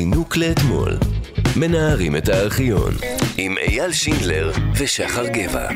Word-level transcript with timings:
זינוק 0.00 0.36
לאתמול. 0.36 0.98
מנערים 1.56 2.16
את 2.16 2.28
הארכיון 2.28 2.92
עם 3.36 3.54
אייל 3.58 3.92
שינדלר 3.92 4.52
ושחר 4.74 5.26
גבע. 5.26 5.68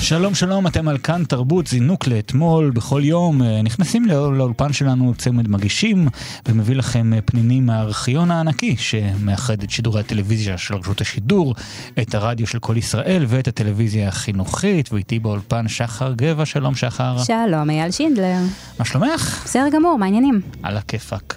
שלום 0.00 0.34
שלום, 0.34 0.66
אתם 0.66 0.88
על 0.88 0.98
כאן 0.98 1.24
תרבות, 1.24 1.66
זינוק 1.66 2.06
לאתמול, 2.06 2.70
בכל 2.70 3.00
יום 3.04 3.42
אה, 3.42 3.62
נכנסים 3.62 4.04
לא, 4.04 4.36
לאולפן 4.36 4.72
שלנו 4.72 5.14
צמד 5.18 5.48
מגישים 5.48 6.08
ומביא 6.48 6.76
לכם 6.76 7.12
אה, 7.14 7.18
פנינים 7.20 7.66
מהארכיון 7.66 8.30
הענקי 8.30 8.76
שמאחד 8.76 9.62
את 9.62 9.70
שידורי 9.70 10.00
הטלוויזיה 10.00 10.58
של 10.58 10.74
רשות 10.74 11.00
השידור, 11.00 11.54
את 12.02 12.14
הרדיו 12.14 12.46
של 12.46 12.58
כל 12.58 12.76
ישראל 12.76 13.24
ואת 13.28 13.48
הטלוויזיה 13.48 14.08
החינוכית, 14.08 14.92
ואיתי 14.92 15.18
באולפן 15.18 15.68
שחר 15.68 16.12
גבע, 16.12 16.46
שלום 16.46 16.74
שחר. 16.74 17.16
שלום, 17.24 17.70
אייל 17.70 17.90
שינדלר. 17.90 18.38
מה 18.78 18.84
שלומך? 18.84 19.42
בסדר 19.44 19.68
גמור, 19.72 19.98
מה 19.98 20.04
העניינים? 20.04 20.40
על 20.62 20.76
הכיפאק. 20.76 21.36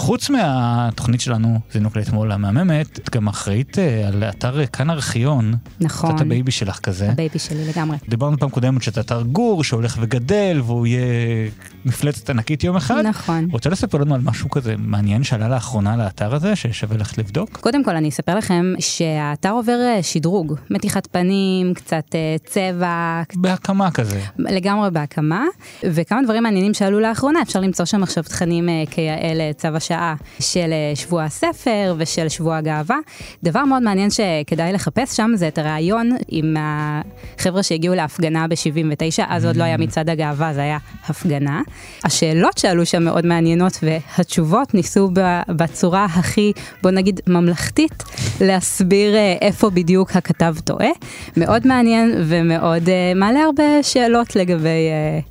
חוץ 0.00 0.30
מהתוכנית 0.30 1.20
שלנו, 1.20 1.60
זינוק 1.72 1.96
לאתמול 1.96 2.32
המהממת, 2.32 2.98
את 2.98 3.10
גם 3.10 3.28
אחראית 3.28 3.78
אה, 3.78 4.08
על 4.08 4.24
אתר 4.24 4.66
כאן 4.66 4.90
ארכיון. 4.90 5.54
נכון. 5.80 6.12
קצת 6.12 6.20
ה 6.20 6.26
baby 6.26 6.50
שלך 6.50 6.78
כזה. 6.78 7.10
ה 7.10 7.16
baby 7.16 7.38
שלי 7.38 7.68
לגמרי. 7.68 7.96
דיברנו 8.08 8.38
פעם 8.38 8.50
קודמת 8.50 8.82
שאתה 8.82 9.00
אתר 9.00 9.22
גור 9.22 9.64
שהולך 9.64 9.96
וגדל 10.00 10.60
והוא 10.64 10.86
יהיה 10.86 11.50
מפלצת 11.84 12.30
ענקית 12.30 12.64
יום 12.64 12.76
אחד. 12.76 13.02
נכון. 13.06 13.48
רוצה 13.52 13.70
לספר 13.70 13.98
לנו 13.98 14.14
על 14.14 14.20
משהו 14.24 14.50
כזה 14.50 14.74
מעניין 14.78 15.22
שעלה 15.24 15.48
לאחרונה 15.48 15.96
לאתר 15.96 16.34
הזה 16.34 16.56
ששווה 16.56 16.96
ללכת 16.96 17.18
לבדוק? 17.18 17.50
קודם 17.60 17.84
כל 17.84 17.96
אני 17.96 18.08
אספר 18.08 18.36
לכם 18.36 18.72
שהאתר 18.78 19.50
עובר 19.50 19.80
אה, 19.80 20.02
שדרוג, 20.02 20.54
מתיחת 20.70 21.06
פנים, 21.06 21.74
קצת 21.74 22.14
אה, 22.14 22.36
צבע, 22.44 23.22
בהקמה 23.34 23.90
כזה. 23.90 24.20
לגמרי 24.38 24.90
בהקמה, 24.90 25.44
וכמה 25.84 26.22
דברים 26.22 26.42
מעניינים 26.42 26.74
שעלו 26.74 27.00
לאחרונה, 27.00 27.42
אפשר 27.42 27.60
למצוא 27.60 27.84
שם 27.84 28.02
עכשיו 28.02 28.24
תכנים 28.24 28.68
אה, 28.68 28.82
כיאה 28.90 29.52
צו 29.56 29.68
השעה 29.68 30.14
של 30.40 30.70
שבוע 30.94 31.24
הספר 31.24 31.94
ושל 31.98 32.28
שבוע 32.28 32.56
הגאווה. 32.56 32.96
דבר 33.42 33.64
מאוד 33.64 33.82
מעניין 33.82 34.10
שכדאי 34.10 34.72
לחפש 34.72 35.16
שם 35.16 35.30
זה 35.34 35.48
את 35.48 35.58
הריאיון 35.58 36.16
עם 36.28 36.56
החבר'ה 36.58 37.62
שהגיעו 37.62 37.94
להפגנה 37.94 38.48
ב-79, 38.48 39.24
אז 39.28 39.44
עוד 39.44 39.56
לא 39.56 39.64
היה 39.64 39.76
מצעד 39.76 40.10
הגאווה, 40.10 40.54
זה 40.54 40.60
היה 40.60 40.78
הפגנה. 41.08 41.60
השאלות 42.04 42.58
שעלו 42.58 42.86
שם 42.86 43.02
מאוד 43.02 43.26
מעניינות 43.26 43.78
והתשובות 43.82 44.74
ניסו 44.74 45.10
בצורה 45.48 46.04
הכי, 46.04 46.52
בוא 46.82 46.90
נגיד, 46.90 47.20
ממלכתית, 47.26 48.04
להסביר 48.40 49.14
אה, 49.14 49.36
איפה 49.40 49.70
בדיוק 49.70 50.16
הכתב 50.16 50.54
טועה. 50.64 50.90
מאוד 51.36 51.66
מעניין 51.66 52.14
ומאוד 52.26 52.86
uh, 52.86 53.18
מעלה 53.18 53.40
הרבה 53.40 53.82
שאלות 53.82 54.36
לגבי 54.36 54.88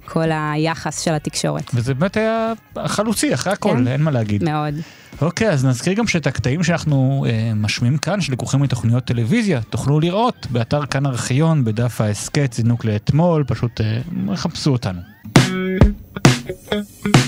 uh, 0.08 0.09
כל 0.12 0.30
היחס 0.31 1.00
של 1.00 1.14
התקשורת. 1.14 1.72
וזה 1.73 1.94
באמת 1.94 2.18
היה 2.18 2.53
חלוצי, 2.86 3.34
אחרי 3.34 3.53
הכל, 3.53 3.76
כן? 3.76 3.88
אין 3.88 4.02
מה 4.02 4.12
להגיד. 4.12 4.44
מאוד. 4.44 4.74
אוקיי, 5.22 5.50
אז 5.50 5.66
נזכיר 5.66 5.94
גם 5.94 6.08
שאת 6.08 6.28
הקטעים 6.28 6.64
שאנחנו 6.64 7.26
אה, 7.30 7.52
משמיעים 7.56 7.98
כאן, 7.98 8.22
שלקוחים 8.22 8.59
מתוכניות 8.59 9.06
טלוויזיה, 9.06 9.62
תוכלו 9.62 10.00
לראות 10.00 10.48
באתר 10.50 10.86
כאן 10.86 11.06
ארכיון, 11.06 11.64
בדף 11.64 12.02
ההסכת, 12.02 12.53
זינוק 12.53 12.86
לאתמול, 12.86 13.44
פשוט 13.48 13.81
אה, 13.81 14.36
חפשו 14.36 14.72
אותנו. 14.72 15.02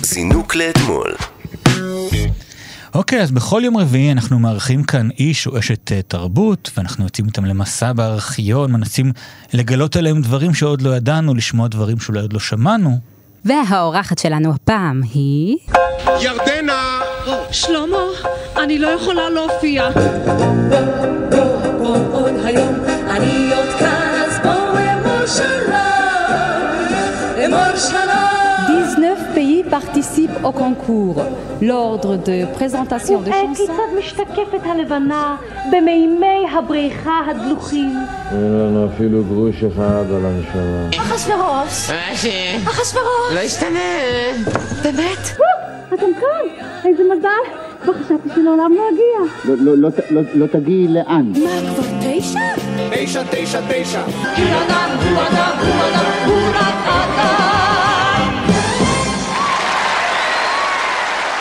זינוק 0.02 0.56
לאתמול. 0.56 1.16
אוקיי, 2.94 3.22
אז 3.22 3.32
בכל 3.32 3.62
יום 3.66 3.78
רביעי 3.78 4.12
אנחנו 4.12 4.40
מארחים 4.40 4.84
כאן 4.84 5.10
איש 5.20 5.48
או 5.48 5.60
אשת 5.60 5.92
uh, 5.92 5.94
תרבות, 6.08 6.72
ואנחנו 6.78 7.04
יוצאים 7.04 7.28
איתם 7.28 7.46
למסע 7.46 7.94
בארכיון, 7.94 8.72
מנסים 8.72 9.12
לגלות 9.54 9.96
עליהם 9.96 10.22
דברים 10.22 10.54
שעוד 10.54 10.82
לא 10.82 10.96
ידענו, 10.96 11.36
לשמוע 11.36 11.68
דברים 11.68 12.00
שאולי 12.00 12.22
עוד 12.22 12.34
לא 12.34 12.40
שמענו. 12.40 12.98
והאורחת 13.46 14.18
שלנו 14.18 14.54
הפעם 14.54 15.02
היא... 15.14 15.58
ירדנה! 16.22 17.02
שלמה, 17.52 18.06
אני 18.64 18.80
לא 18.80 18.88
יכולה 18.88 19.30
להופיע. 19.30 19.90
עוד 22.12 22.34
היום 22.44 22.76
אני 23.10 23.54
עוד 23.56 23.70
כאן, 23.80 23.91
pays 30.16 30.28
participent 30.28 30.46
au 30.46 30.52
concours. 30.52 31.22
L'ordre 31.62 32.18
de 32.18 32.46
présentation 32.54 33.22
de 33.22 33.30
chansons... 33.32 33.72
אין 38.32 38.60
לנו 38.60 38.86
אפילו 38.86 39.24
גרוש 39.24 39.64
אחד 39.64 40.06
על 40.16 40.26
הנשמה. 40.26 40.90
אחשוורוש! 40.98 41.92
ש... 42.14 42.26
אחשוורוש! 42.66 43.34
לא 43.36 43.40
ישתנה. 43.40 43.80
באמת? 44.84 45.38
אתם 45.94 46.06
כאן! 46.20 46.66
איזה 46.86 47.04
מזל! 47.04 47.62
כבר 47.84 47.94
חשבתי 47.94 48.30
שלעולם 48.36 48.72
לא 48.76 48.84
אגיע. 48.94 49.20
לא 50.34 50.48
תגיעי 50.52 50.88
לאן? 50.88 51.32
מה, 51.36 51.74
כבר 51.74 51.84
תשע? 52.00 52.40
תשע, 52.92 53.24
תשע, 53.32 53.60
תשע. 53.70 54.02
הוא 54.02 54.46
אדם, 54.68 54.90
הוא 55.10 55.22
אדם, 55.22 55.58
הוא 55.62 55.74
אדם, 55.90 56.30
הוא 56.30 56.50
רק 56.54 56.76
אדם. 56.88 57.51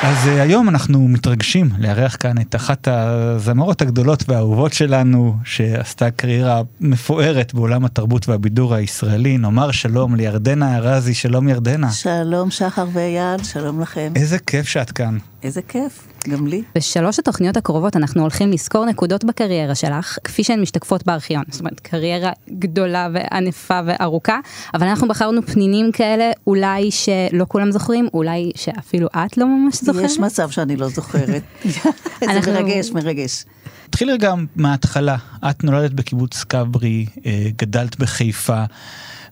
אז 0.03 0.17
uh, 0.27 0.31
היום 0.31 0.69
אנחנו 0.69 1.09
מתרגשים 1.09 1.69
לארח 1.79 2.17
כאן 2.21 2.41
את 2.41 2.55
אחת 2.55 2.89
הזמרות 2.89 3.83
הגדולות 3.83 4.29
והאהובות 4.29 4.73
שלנו, 4.73 5.37
שעשתה 5.45 6.11
קריירה 6.11 6.63
מפוארת 6.81 7.55
בעולם 7.55 7.85
התרבות 7.85 8.29
והבידור 8.29 8.75
הישראלי. 8.75 9.39
נאמר 9.39 9.71
שלום 9.71 10.15
לירדנה 10.15 10.77
ארזי, 10.77 11.15
שלום 11.15 11.49
ירדנה. 11.49 11.91
שלום 11.91 12.51
שחר 12.51 12.87
ואייל, 12.93 13.43
שלום 13.43 13.81
לכם. 13.81 14.13
איזה 14.17 14.39
כיף 14.39 14.69
שאת 14.69 14.91
כאן. 14.91 15.19
איזה 15.43 15.63
כיף, 15.63 16.07
גם 16.29 16.47
לי. 16.47 16.63
בשלוש 16.75 17.19
התוכניות 17.19 17.57
הקרובות 17.57 17.97
אנחנו 17.97 18.21
הולכים 18.23 18.51
לזכור 18.51 18.87
נקודות 18.87 19.25
בקריירה 19.25 19.75
שלך, 19.75 20.19
כפי 20.25 20.45
שהן 20.45 20.61
משתקפות 20.61 21.07
בארכיון. 21.07 21.45
זאת 21.51 21.61
אומרת, 21.61 21.81
קריירה 21.81 22.31
גדולה 22.51 23.09
וענפה 23.13 23.81
וארוכה, 23.87 24.41
אבל 24.75 24.87
אנחנו 24.87 25.09
בחרנו 25.09 25.43
פנינים 25.43 25.93
כאלה, 25.93 26.31
אולי 26.47 26.91
שלא 26.91 27.45
כולם 27.49 27.73
זוכרים, 27.73 28.09
אולי 28.15 28.53
שאפילו 28.57 29.09
את 29.17 29.39
לא 29.39 29.47
ממש 29.47 29.81
זוכרת. 29.83 30.05
יש 30.05 30.19
מצב 30.19 30.51
שאני 30.51 30.77
לא 30.77 30.89
זוכרת. 30.89 31.43
זה 32.35 32.53
מרגש, 32.53 32.91
מרגש. 32.91 33.45
תתחיל 33.91 34.11
רגע 34.11 34.35
מההתחלה. 34.57 35.17
את 35.51 35.65
נולדת 35.65 35.93
בקיבוץ 35.93 36.45
כברי, 36.45 37.07
אה, 37.27 37.47
גדלת 37.57 37.99
בחיפה, 37.99 38.65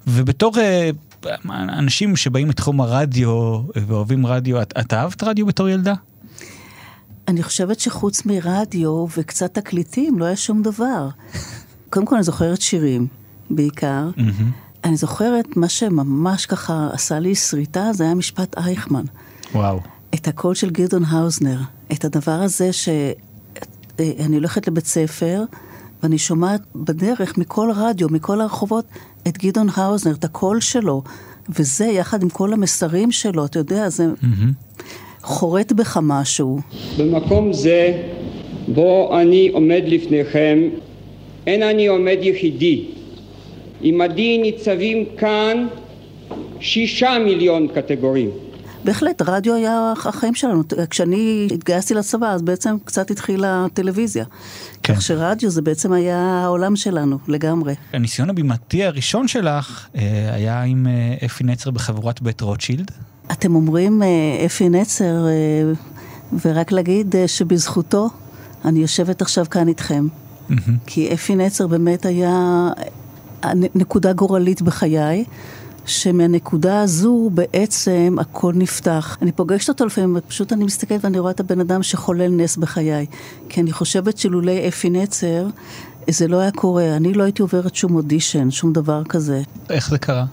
ובתור... 0.06 0.52
אה, 0.58 0.90
אנשים 1.54 2.16
שבאים 2.16 2.48
מתחום 2.48 2.80
הרדיו 2.80 3.60
ואוהבים 3.76 4.26
רדיו, 4.26 4.62
את, 4.62 4.74
את 4.80 4.92
אהבת 4.92 5.22
רדיו 5.22 5.46
בתור 5.46 5.68
ילדה? 5.68 5.94
אני 7.28 7.42
חושבת 7.42 7.80
שחוץ 7.80 8.26
מרדיו 8.26 9.06
וקצת 9.16 9.54
תקליטים 9.54 10.18
לא 10.18 10.24
היה 10.24 10.36
שום 10.36 10.62
דבר. 10.62 11.08
קודם 11.90 12.06
כל 12.06 12.14
אני 12.14 12.24
זוכרת 12.24 12.60
שירים, 12.60 13.06
בעיקר. 13.50 14.10
Mm-hmm. 14.16 14.84
אני 14.84 14.96
זוכרת 14.96 15.56
מה 15.56 15.68
שממש 15.68 16.46
ככה 16.46 16.88
עשה 16.92 17.18
לי 17.18 17.34
שריטה, 17.34 17.92
זה 17.92 18.04
היה 18.04 18.14
משפט 18.14 18.58
אייכמן. 18.58 19.04
וואו. 19.54 19.80
את 20.14 20.28
הקול 20.28 20.54
של 20.54 20.70
גדעון 20.70 21.04
האוזנר. 21.04 21.60
את 21.92 22.04
הדבר 22.04 22.40
הזה 22.42 22.72
שאני 22.72 24.34
הולכת 24.36 24.68
לבית 24.68 24.86
ספר, 24.86 25.44
ואני 26.02 26.18
שומעת 26.18 26.62
בדרך 26.74 27.38
מכל 27.38 27.70
רדיו, 27.74 28.08
מכל 28.10 28.40
הרחובות, 28.40 28.84
את 29.28 29.38
גדעון 29.38 29.68
האוזנר, 29.74 30.14
את 30.14 30.24
הקול 30.24 30.60
שלו, 30.60 31.02
וזה 31.48 31.84
יחד 31.84 32.22
עם 32.22 32.28
כל 32.28 32.52
המסרים 32.52 33.12
שלו, 33.12 33.44
אתה 33.44 33.58
יודע, 33.58 33.88
זה 33.88 34.06
mm-hmm. 34.22 34.84
חורט 35.28 35.72
בך 35.72 35.98
משהו. 36.02 36.58
במקום 36.98 37.52
זה, 37.52 38.02
בו 38.68 39.18
אני 39.20 39.48
עומד 39.52 39.82
לפניכם, 39.86 40.58
אין 41.46 41.62
אני 41.62 41.86
עומד 41.86 42.16
יחידי. 42.20 42.84
עמדי 43.80 44.38
ניצבים 44.38 45.04
כאן 45.16 45.66
שישה 46.60 47.18
מיליון 47.24 47.68
קטגורים. 47.74 48.30
בהחלט, 48.84 49.22
רדיו 49.26 49.54
היה 49.54 49.92
החיים 50.04 50.34
שלנו. 50.34 50.62
כשאני 50.90 51.48
התגייסתי 51.54 51.94
לצבא, 51.94 52.26
אז 52.26 52.42
בעצם 52.42 52.76
קצת 52.84 53.10
התחילה 53.10 53.64
הטלוויזיה. 53.64 54.24
כן. 54.82 54.94
כך 54.94 55.02
שרדיו 55.02 55.50
זה 55.50 55.62
בעצם 55.62 55.92
היה 55.92 56.18
העולם 56.18 56.76
שלנו, 56.76 57.18
לגמרי. 57.28 57.74
הניסיון 57.92 58.30
הבימתי 58.30 58.84
הראשון 58.84 59.28
שלך 59.28 59.88
אה, 59.96 60.34
היה 60.34 60.62
עם 60.62 60.86
אה, 60.86 61.26
אפי 61.26 61.44
נצר 61.44 61.70
בחבורת 61.70 62.22
בית 62.22 62.40
רוטשילד. 62.40 62.90
אתם 63.32 63.54
אומרים 63.54 64.02
אה, 64.02 64.06
אפי 64.46 64.68
נצר, 64.68 65.26
אה, 65.26 65.72
ורק 66.44 66.72
להגיד 66.72 67.16
אה, 67.16 67.28
שבזכותו 67.28 68.08
אני 68.64 68.78
יושבת 68.78 69.22
עכשיו 69.22 69.46
כאן 69.50 69.68
איתכם. 69.68 70.06
Mm-hmm. 70.50 70.54
כי 70.86 71.14
אפי 71.14 71.36
נצר 71.36 71.66
באמת 71.66 72.06
היה 72.06 72.68
נקודה 73.74 74.12
גורלית 74.12 74.62
בחיי. 74.62 75.24
שמהנקודה 75.88 76.80
הזו 76.80 77.30
בעצם 77.34 78.16
הכל 78.20 78.52
נפתח. 78.56 79.18
אני 79.22 79.32
פוגשת 79.32 79.68
אותו 79.68 79.86
לפעמים, 79.86 80.16
ופשוט 80.18 80.52
אני 80.52 80.64
מסתכלת 80.64 81.04
ואני 81.04 81.18
רואה 81.18 81.30
את 81.30 81.40
הבן 81.40 81.60
אדם 81.60 81.82
שחולל 81.82 82.28
נס 82.28 82.56
בחיי. 82.56 83.06
כי 83.48 83.60
אני 83.60 83.72
חושבת 83.72 84.18
שלולי 84.18 84.68
אפי 84.68 84.90
נצר, 84.90 85.46
זה 86.10 86.28
לא 86.28 86.36
היה 86.36 86.50
קורה. 86.50 86.96
אני 86.96 87.12
לא 87.12 87.22
הייתי 87.22 87.42
עוברת 87.42 87.74
שום 87.74 87.94
אודישן, 87.94 88.50
שום 88.50 88.72
דבר 88.72 89.04
כזה. 89.04 89.42
איך 89.70 89.90
זה 89.90 89.98
קרה? 89.98 90.24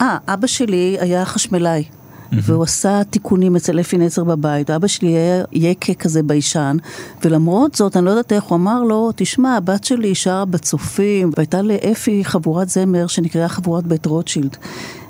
אה, 0.00 0.18
אבא 0.28 0.46
שלי 0.46 0.96
היה 1.00 1.24
חשמלאי. 1.24 1.84
והוא 2.32 2.62
עשה 2.62 3.04
תיקונים 3.10 3.56
אצל 3.56 3.80
אפי 3.80 3.98
נצר 3.98 4.24
בבית. 4.24 4.70
אבא 4.70 4.86
שלי 4.86 5.08
היה 5.08 5.44
יקה 5.52 5.94
כזה 5.94 6.22
ביישן, 6.22 6.76
ולמרות 7.24 7.74
זאת, 7.74 7.96
אני 7.96 8.04
לא 8.04 8.10
יודעת 8.10 8.32
איך, 8.32 8.44
הוא 8.44 8.56
אמר 8.56 8.82
לו, 8.82 9.10
תשמע, 9.16 9.56
הבת 9.56 9.84
שלי 9.84 10.14
שרה 10.14 10.44
בצופים, 10.44 11.30
והייתה 11.36 11.62
לאפי 11.62 12.24
חבורת 12.24 12.68
זמר 12.68 13.06
שנקראה 13.06 13.48
חבורת 13.48 13.86
בית 13.86 14.06
רוטשילד. 14.06 14.56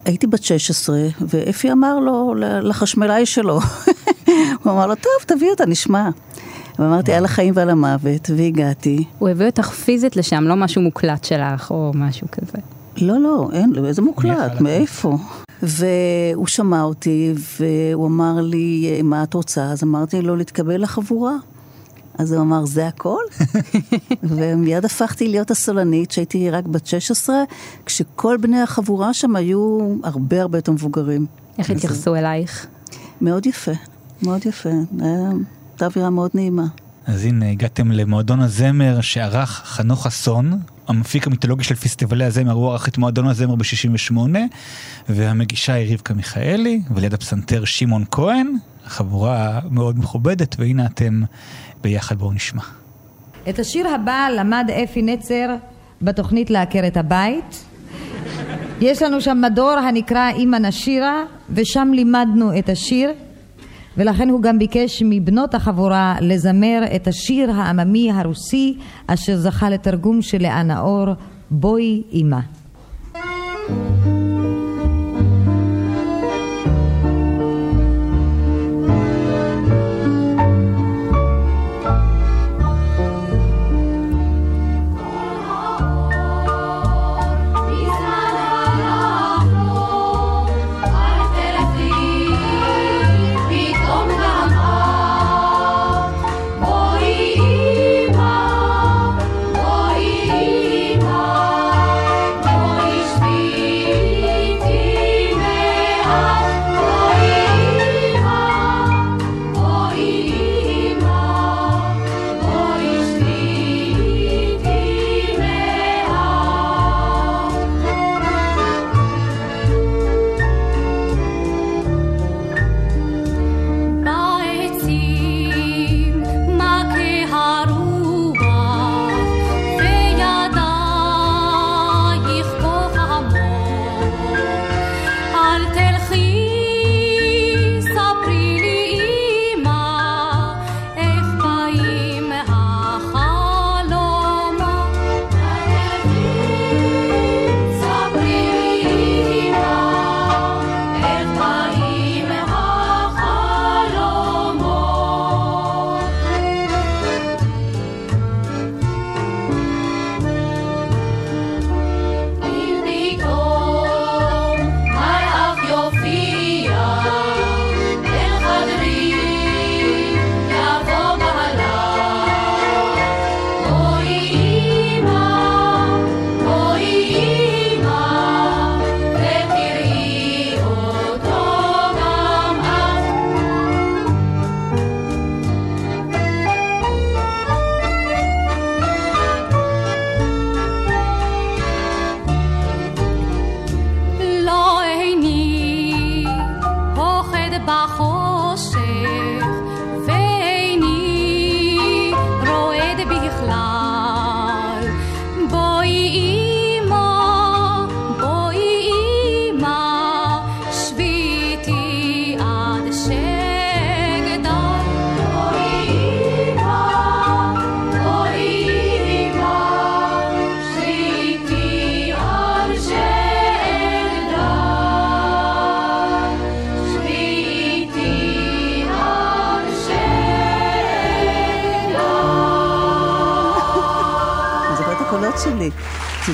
הייתי 0.04 0.26
בת 0.26 0.42
16, 0.42 0.98
ואפי 1.20 1.72
אמר 1.72 1.98
לו, 1.98 2.34
לחשמלאי 2.62 3.26
שלו, 3.26 3.60
הוא 4.62 4.72
אמר 4.72 4.86
לו, 4.86 4.94
טוב, 4.94 5.36
תביא 5.36 5.50
אותה, 5.50 5.66
נשמע. 5.66 6.08
ואמרתי, 6.78 7.12
על 7.12 7.24
החיים 7.24 7.52
ועל 7.56 7.70
המוות, 7.70 8.30
והגעתי. 8.36 9.04
הוא 9.18 9.28
הביא 9.28 9.46
אותך 9.46 9.70
פיזית 9.70 10.16
לשם, 10.16 10.44
לא 10.44 10.56
משהו 10.56 10.82
מוקלט 10.82 11.24
שלך 11.24 11.70
או 11.70 11.92
משהו 11.94 12.26
כזה. 12.32 12.58
לא, 12.96 13.20
לא, 13.20 13.48
אין, 13.52 13.72
איזה 13.86 14.02
מוקלט, 14.02 14.60
מאיפה? 14.60 15.16
והוא 15.62 16.46
שמע 16.46 16.82
אותי, 16.82 17.32
והוא 17.60 18.06
אמר 18.06 18.40
לי, 18.40 19.00
מה 19.02 19.22
את 19.22 19.34
רוצה? 19.34 19.64
אז 19.64 19.82
אמרתי 19.82 20.22
לו, 20.22 20.36
להתקבל 20.36 20.82
לחבורה. 20.82 21.34
אז 22.18 22.32
הוא 22.32 22.42
אמר, 22.42 22.64
זה 22.64 22.86
הכל? 22.86 23.22
ומיד 24.22 24.84
הפכתי 24.84 25.28
להיות 25.28 25.50
הסולנית, 25.50 26.10
שהייתי 26.10 26.50
רק 26.50 26.66
בת 26.66 26.86
16, 26.86 27.36
כשכל 27.86 28.36
בני 28.40 28.60
החבורה 28.60 29.14
שם 29.14 29.36
היו 29.36 29.78
הרבה 30.02 30.42
הרבה 30.42 30.58
יותר 30.58 30.72
מבוגרים. 30.72 31.26
איך 31.58 31.70
התייחסו 31.70 32.16
אלייך? 32.16 32.66
מאוד 33.20 33.46
יפה, 33.46 33.72
מאוד 34.22 34.46
יפה. 34.46 34.68
הייתה 35.00 35.86
אווירה 35.86 36.10
מאוד 36.10 36.30
נעימה. 36.34 36.66
אז 37.06 37.24
הנה, 37.24 37.50
הגעתם 37.50 37.92
למועדון 37.92 38.40
הזמר 38.40 39.00
שערך 39.00 39.62
חנוך 39.64 40.06
חסון, 40.06 40.58
המפיק 40.90 41.26
המיתולוגי 41.26 41.64
של 41.64 41.74
פסטיבלי 41.74 42.24
הזמר, 42.24 42.52
הוא 42.52 42.70
ערך 42.70 42.88
את 42.88 42.98
מועדון 42.98 43.26
הזמר 43.26 43.54
ב-68, 43.54 44.16
והמגישה 45.08 45.72
היא 45.72 45.92
רבקה 45.92 46.14
מיכאלי, 46.14 46.82
וליד 46.94 47.14
הפסנתר 47.14 47.64
שמעון 47.64 48.04
כהן, 48.10 48.54
חבורה 48.86 49.60
מאוד 49.70 49.98
מכובדת, 49.98 50.56
והנה 50.58 50.86
אתם 50.86 51.22
ביחד, 51.82 52.18
בואו 52.18 52.32
נשמע. 52.32 52.62
את 53.48 53.58
השיר 53.58 53.88
הבא 53.88 54.28
למד 54.38 54.70
אפי 54.84 55.02
נצר 55.02 55.56
בתוכנית 56.02 56.50
לעקר 56.50 56.86
את 56.86 56.96
הבית. 56.96 57.64
יש 58.80 59.02
לנו 59.02 59.20
שם 59.20 59.42
מדור 59.50 59.70
הנקרא 59.70 60.30
אמא 60.30 60.56
נשירה, 60.56 61.22
ושם 61.50 61.90
לימדנו 61.94 62.58
את 62.58 62.68
השיר. 62.68 63.10
ולכן 63.96 64.28
הוא 64.28 64.42
גם 64.42 64.58
ביקש 64.58 65.02
מבנות 65.06 65.54
החבורה 65.54 66.16
לזמר 66.20 66.82
את 66.96 67.08
השיר 67.08 67.50
העממי 67.50 68.12
הרוסי 68.12 68.76
אשר 69.06 69.36
זכה 69.36 69.70
לתרגום 69.70 70.22
של 70.22 70.42
לאה 70.42 70.62
נאור, 70.62 71.06
בואי 71.50 72.02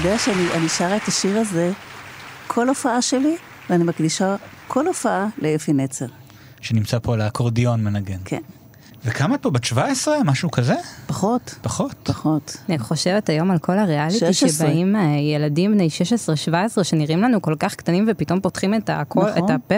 אמא. 0.04 0.18
שאני 0.18 0.68
שרה 0.68 0.96
את 0.96 1.08
השיר 1.08 1.38
הזה 1.38 1.72
כל 2.46 2.68
הופעה 2.68 3.02
שלי, 3.02 3.36
ואני 3.70 3.84
מקדישה 3.84 4.36
כל 4.68 4.86
הופעה 4.86 5.26
לאפי 5.38 5.72
נצר. 5.72 6.06
שנמצא 6.60 6.98
פה 6.98 7.14
על 7.14 7.20
האקורדיון 7.20 7.84
מנגן. 7.84 8.18
כן. 8.24 8.40
וכמה 9.04 9.34
את 9.34 9.42
פה? 9.42 9.50
בת 9.50 9.64
17? 9.64 10.16
משהו 10.24 10.50
כזה? 10.50 10.74
פחות. 11.06 11.54
פחות? 11.62 11.94
פחות. 12.02 12.56
אני 12.68 12.78
חושבת 12.78 13.28
היום 13.28 13.50
על 13.50 13.58
כל 13.58 13.78
הריאליטי 13.78 14.32
שבאים 14.32 14.96
אה, 14.96 15.02
ילדים 15.34 15.72
בני 15.72 15.88
16-17 16.78 16.84
שנראים 16.84 17.22
לנו 17.22 17.42
כל 17.42 17.54
כך 17.58 17.74
קטנים 17.74 18.04
ופתאום 18.08 18.40
פותחים 18.40 18.74
את, 18.74 18.90
הקול, 18.92 19.30
נכון. 19.30 19.44
את 19.44 19.50
הפה 19.50 19.74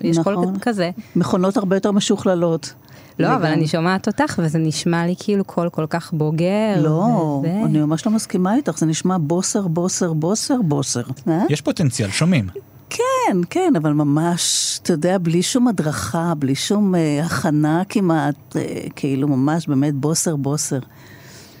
ויש 0.00 0.18
נכון. 0.18 0.34
קול 0.34 0.46
כזה. 0.60 0.90
מכונות 1.16 1.56
הרבה 1.56 1.76
יותר 1.76 1.92
משוכללות. 1.92 2.74
לא, 3.18 3.34
אבל 3.36 3.46
אני 3.46 3.68
שומעת 3.68 4.06
אותך 4.06 4.40
וזה 4.42 4.58
נשמע 4.58 5.06
לי 5.06 5.14
כאילו 5.18 5.44
קול 5.44 5.68
כל 5.68 5.86
כך 5.90 6.12
בוגר. 6.12 6.74
לא, 6.82 7.40
וזה... 7.44 7.62
אני 7.64 7.80
ממש 7.80 8.06
לא 8.06 8.12
מסכימה 8.12 8.54
איתך, 8.56 8.78
זה 8.78 8.86
נשמע 8.86 9.16
בוסר, 9.20 9.68
בוסר, 9.68 10.12
בוסר, 10.12 10.62
בוסר. 10.62 11.02
אה? 11.28 11.42
יש 11.50 11.60
פוטנציאל, 11.60 12.10
שומעים. 12.10 12.48
כן, 12.90 13.38
כן, 13.50 13.72
אבל 13.76 13.92
ממש, 13.92 14.78
אתה 14.82 14.92
יודע, 14.92 15.18
בלי 15.18 15.42
שום 15.42 15.68
הדרכה, 15.68 16.32
בלי 16.38 16.54
שום 16.54 16.94
אה, 16.94 17.24
הכנה 17.24 17.82
כמעט, 17.88 18.56
אה, 18.56 18.62
כאילו 18.96 19.28
ממש 19.28 19.66
באמת 19.66 19.94
בוסר 19.94 20.36
בוסר. 20.36 20.78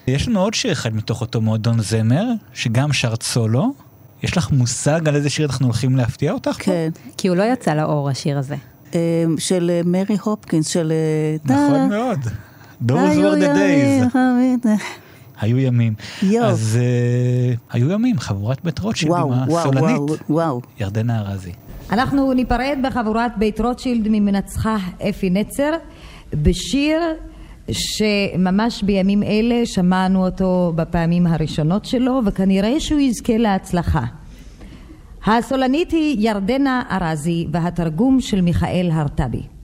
יש 0.06 0.28
לנו 0.28 0.40
עוד 0.40 0.54
שיר 0.54 0.72
אחד 0.72 0.94
מתוך 0.94 1.20
אותו 1.20 1.40
מועדון 1.40 1.80
זמר, 1.80 2.24
שגם 2.52 2.92
שרת 2.92 3.22
סולו. 3.22 3.72
יש 4.22 4.36
לך 4.36 4.50
מושג 4.50 5.08
על 5.08 5.16
איזה 5.16 5.30
שיר 5.30 5.46
אנחנו 5.46 5.66
הולכים 5.66 5.96
להפתיע 5.96 6.32
אותך? 6.32 6.56
כן. 6.58 6.90
כי 7.16 7.28
הוא 7.28 7.36
לא 7.36 7.42
יצא 7.42 7.74
לאור, 7.74 8.08
השיר 8.08 8.38
הזה. 8.38 8.56
אה, 8.96 9.24
של 9.38 9.70
אה, 9.74 9.80
מרי 9.84 10.16
הופקינס, 10.22 10.68
של... 10.68 10.92
אה, 10.92 11.56
נכון 11.56 11.88
מאוד. 11.88 12.18
Those 12.88 13.16
were 13.16 13.40
the 13.40 13.56
days. 13.56 14.16
ימים. 14.16 14.78
היו 15.40 15.58
ימים. 15.58 15.94
יואו. 16.22 16.46
אז 16.46 16.78
אה, 16.80 17.54
היו 17.72 17.90
ימים, 17.90 18.18
חבורת 18.18 18.64
בית 18.64 18.78
רוטשילד 18.78 19.12
וואו, 19.12 19.32
עם 19.32 19.48
וואו, 19.48 19.60
הסולנית. 19.60 19.96
וואו, 19.96 20.16
וואו. 20.30 20.60
ירדנה 20.80 21.20
ארזי. 21.20 21.52
אנחנו 21.90 22.32
ניפרד 22.32 22.78
בחבורת 22.82 23.32
בית 23.38 23.60
רוטשילד 23.60 24.08
ממנצחה 24.10 24.76
אפי 25.08 25.30
נצר 25.30 25.70
בשיר 26.34 27.00
שממש 27.70 28.82
בימים 28.82 29.22
אלה 29.22 29.66
שמענו 29.66 30.26
אותו 30.26 30.72
בפעמים 30.76 31.26
הראשונות 31.26 31.84
שלו 31.84 32.20
וכנראה 32.26 32.80
שהוא 32.80 33.00
יזכה 33.00 33.36
להצלחה. 33.36 34.04
הסולנית 35.26 35.90
היא 35.90 36.16
ירדנה 36.28 36.82
ארזי 36.90 37.46
והתרגום 37.52 38.20
של 38.20 38.40
מיכאל 38.40 38.90
הרטבי. 38.92 39.55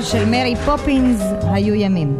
בקולה 0.00 0.12
של 0.12 0.30
מרי 0.30 0.56
פופינס, 0.66 1.20
היו 1.42 1.74
ימים. 1.74 2.16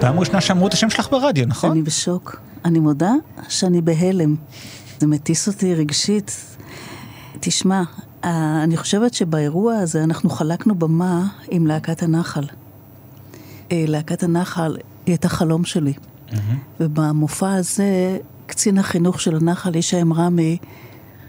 פעם 0.00 0.20
ראשונה 0.20 0.40
שאמרו 0.40 0.66
את 0.66 0.72
השם 0.72 0.90
שלך 0.90 1.10
ברדיו, 1.10 1.46
נכון? 1.46 1.70
אני 1.70 1.82
בשוק. 1.82 2.40
אני 2.64 2.78
מודה 2.78 3.12
שאני 3.48 3.80
בהלם. 3.80 4.34
זה 4.98 5.06
מטיס 5.06 5.48
אותי 5.48 5.74
רגשית. 5.74 6.56
תשמע, 7.40 7.82
אה, 8.24 8.62
אני 8.62 8.76
חושבת 8.76 9.14
שבאירוע 9.14 9.76
הזה 9.76 10.04
אנחנו 10.04 10.30
חלקנו 10.30 10.74
במה 10.74 11.26
עם 11.50 11.66
להקת 11.66 12.02
הנחל. 12.02 12.44
אה, 13.72 13.84
להקת 13.88 14.22
הנחל 14.22 14.76
היא 14.76 15.12
הייתה 15.12 15.28
חלום 15.28 15.64
שלי. 15.64 15.92
ובמופע 16.80 17.54
הזה, 17.54 18.18
קצין 18.46 18.78
החינוך 18.78 19.20
של 19.20 19.36
הנחל, 19.36 19.76
ישי 19.76 20.02
אמרמי, 20.02 20.56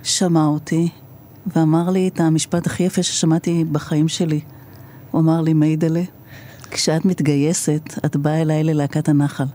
שמע 0.03 0.45
אותי 0.45 0.89
ואמר 1.55 1.89
לי 1.89 2.07
את 2.07 2.19
המשפט 2.19 2.67
הכי 2.67 2.83
יפה 2.83 3.03
ששמעתי 3.03 3.65
בחיים 3.71 4.07
שלי. 4.07 4.39
הוא 5.11 5.21
אמר 5.21 5.41
לי, 5.41 5.53
מיידלה, 5.53 6.03
כשאת 6.71 7.05
מתגייסת, 7.05 7.81
את 8.05 8.15
באה 8.15 8.41
אליי 8.41 8.63
ללהקת 8.63 9.09
הנחל. 9.09 9.45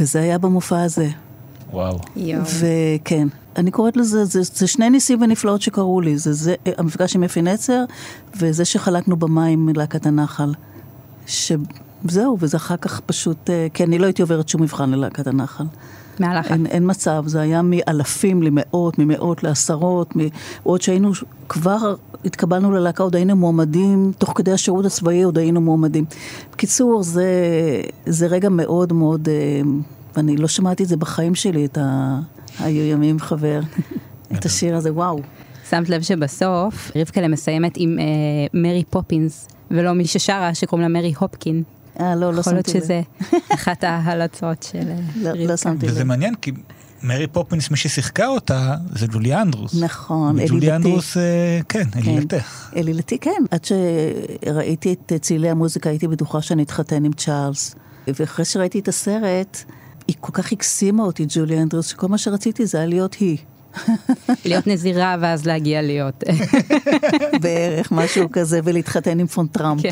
וזה 0.00 0.20
היה 0.20 0.38
במופע 0.38 0.82
הזה. 0.82 1.08
וואו. 1.72 1.98
וכן, 2.60 3.28
אני 3.56 3.70
קוראת 3.70 3.96
לזה, 3.96 4.24
זה, 4.24 4.40
זה 4.42 4.66
שני 4.66 4.90
ניסים 4.90 5.22
ונפלאות 5.22 5.62
שקרו 5.62 6.00
לי. 6.00 6.18
זה, 6.18 6.32
זה 6.32 6.54
המפגש 6.78 7.16
עם 7.16 7.24
אפי 7.24 7.42
נצר, 7.42 7.84
וזה 8.40 8.64
שחלקנו 8.64 9.16
במים 9.16 9.66
מלהקת 9.66 10.06
הנחל. 10.06 10.52
שזהו, 11.26 12.36
וזה 12.40 12.56
אחר 12.56 12.76
כך 12.76 13.00
פשוט, 13.00 13.50
אה, 13.50 13.66
כי 13.74 13.84
אני 13.84 13.98
לא 13.98 14.06
הייתי 14.06 14.22
עוברת 14.22 14.48
שום 14.48 14.62
מבחן 14.62 14.90
ללהקת 14.90 15.26
הנחל. 15.26 15.64
מהלכה. 16.20 16.54
אין, 16.54 16.66
אין 16.66 16.90
מצב, 16.90 17.22
זה 17.26 17.40
היה 17.40 17.62
מאלפים 17.62 18.42
למאות, 18.42 18.98
ממאות 18.98 19.42
לעשרות, 19.42 20.16
מ... 20.16 20.20
עוד 20.62 20.82
שהיינו, 20.82 21.12
כבר 21.48 21.94
התקבלנו 22.24 22.70
ללהקה, 22.70 23.02
עוד 23.02 23.16
היינו 23.16 23.36
מועמדים, 23.36 24.12
תוך 24.18 24.32
כדי 24.36 24.52
השירות 24.52 24.84
הצבאי 24.84 25.22
עוד 25.22 25.38
היינו 25.38 25.60
מועמדים. 25.60 26.04
בקיצור, 26.52 27.02
זה, 27.02 27.32
זה 28.06 28.26
רגע 28.26 28.48
מאוד 28.48 28.92
מאוד, 28.92 29.28
אה, 29.28 29.60
ואני 30.16 30.36
לא 30.36 30.48
שמעתי 30.48 30.82
את 30.82 30.88
זה 30.88 30.96
בחיים 30.96 31.34
שלי, 31.34 31.64
את 31.64 31.78
ה... 31.78 32.18
היו 32.60 32.84
ימים 32.84 33.18
חבר, 33.18 33.60
את 34.34 34.44
השיר 34.44 34.76
הזה, 34.76 34.92
וואו. 34.92 35.20
שמת 35.70 35.88
לב 35.88 36.02
שבסוף 36.02 36.90
רבקלה 36.96 37.28
מסיימת 37.28 37.72
עם 37.76 37.98
אה, 37.98 38.04
מרי 38.54 38.84
פופינס, 38.90 39.48
ולא 39.70 39.92
מי 39.92 40.06
ששרה 40.06 40.54
שקוראים 40.54 40.88
לה 40.88 41.00
מרי 41.00 41.12
הופקין. 41.18 41.62
אה, 42.00 42.14
לא, 42.14 42.32
לא 42.34 42.40
יכול 42.40 42.52
להיות 42.52 42.66
שמתי 42.66 42.78
לב. 42.78 42.84
שזה 42.84 43.00
אחת 43.54 43.84
ההלצות 43.84 44.62
של 44.62 44.88
אה, 44.88 44.94
לא, 45.22 45.28
רבקה. 45.28 45.44
לא 45.44 45.56
שמתי 45.56 45.86
לב. 45.86 45.92
וזה 45.92 46.04
מעניין, 46.04 46.34
כי 46.34 46.52
מרי 47.02 47.26
פופינס, 47.26 47.70
מי 47.70 47.76
ששיחקה 47.76 48.26
אותה, 48.26 48.74
זה 48.94 49.06
ג'ולי 49.06 49.34
אנדרוס. 49.34 49.74
נכון, 49.74 50.38
אלילתי. 50.38 50.72
אנדרוס, 50.72 51.16
אה, 51.16 51.60
כן, 51.68 51.88
אלילתך. 51.96 52.70
אלילתי, 52.76 53.18
כן. 53.18 53.42
עד 53.50 53.64
שראיתי 53.64 54.92
את 54.92 55.12
צלילי 55.20 55.50
המוזיקה, 55.50 55.90
הייתי 55.90 56.08
בטוחה 56.08 56.42
שאני 56.42 56.62
אתחתן 56.62 57.04
עם 57.04 57.12
צ'ארלס. 57.12 57.74
ואחרי 58.08 58.44
שראיתי 58.44 58.78
את 58.78 58.88
הסרט, 58.88 59.64
היא 60.08 60.16
כל 60.20 60.32
כך 60.32 60.52
הקסימה 60.52 61.02
אותי, 61.02 61.26
ג'ולי 61.28 61.62
אנדרוס, 61.62 61.86
שכל 61.86 62.08
מה 62.08 62.18
שרציתי 62.18 62.66
זה 62.66 62.78
היה 62.78 62.86
להיות 62.86 63.14
היא. 63.14 63.38
להיות 64.44 64.66
נזירה 64.66 65.16
ואז 65.20 65.46
להגיע 65.46 65.82
להיות. 65.82 66.24
בערך, 67.42 67.92
משהו 67.92 68.28
כזה, 68.32 68.60
ולהתחתן 68.64 69.18
עם 69.18 69.26
פון 69.26 69.46
טראמפ. 69.46 69.82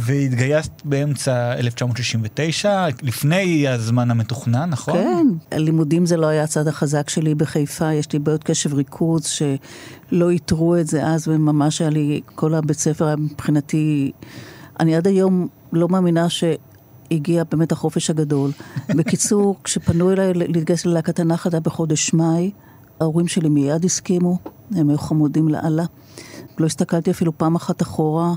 והתגייסת 0.00 0.70
באמצע 0.84 1.54
1969, 1.54 2.86
לפני 3.02 3.68
הזמן 3.68 4.10
המתוכנן, 4.10 4.70
נכון? 4.70 4.94
כן, 4.94 5.26
הלימודים 5.56 6.06
זה 6.06 6.16
לא 6.16 6.26
היה 6.26 6.42
הצד 6.42 6.68
החזק 6.68 7.08
שלי 7.08 7.34
בחיפה, 7.34 7.92
יש 7.92 8.12
לי 8.12 8.18
בעיות 8.18 8.44
קשב 8.44 8.74
ריכוז 8.74 9.24
שלא 9.26 10.30
איתרו 10.30 10.76
את 10.76 10.86
זה 10.86 11.06
אז, 11.06 11.28
וממש 11.28 11.80
היה 11.80 11.90
לי, 11.90 12.20
כל 12.34 12.54
הבית 12.54 12.78
ספר 12.78 13.06
היה 13.06 13.16
מבחינתי, 13.16 14.12
אני 14.80 14.96
עד 14.96 15.06
היום 15.06 15.48
לא 15.72 15.88
מאמינה 15.88 16.26
שהגיע 16.28 17.44
באמת 17.50 17.72
החופש 17.72 18.10
הגדול. 18.10 18.50
בקיצור, 18.98 19.56
כשפנו 19.64 20.12
אליי 20.12 20.34
להתגייס 20.34 20.86
ללהקת 20.86 21.20
היה 21.20 21.60
בחודש 21.60 22.12
מאי, 22.12 22.50
ההורים 23.00 23.28
שלי 23.28 23.48
מיד 23.48 23.84
הסכימו, 23.84 24.38
הם 24.76 24.90
היו 24.90 24.98
חמודים 24.98 25.48
לאללה. 25.48 25.84
לא 26.58 26.66
הסתכלתי 26.66 27.10
אפילו 27.10 27.38
פעם 27.38 27.54
אחת 27.54 27.82
אחורה. 27.82 28.34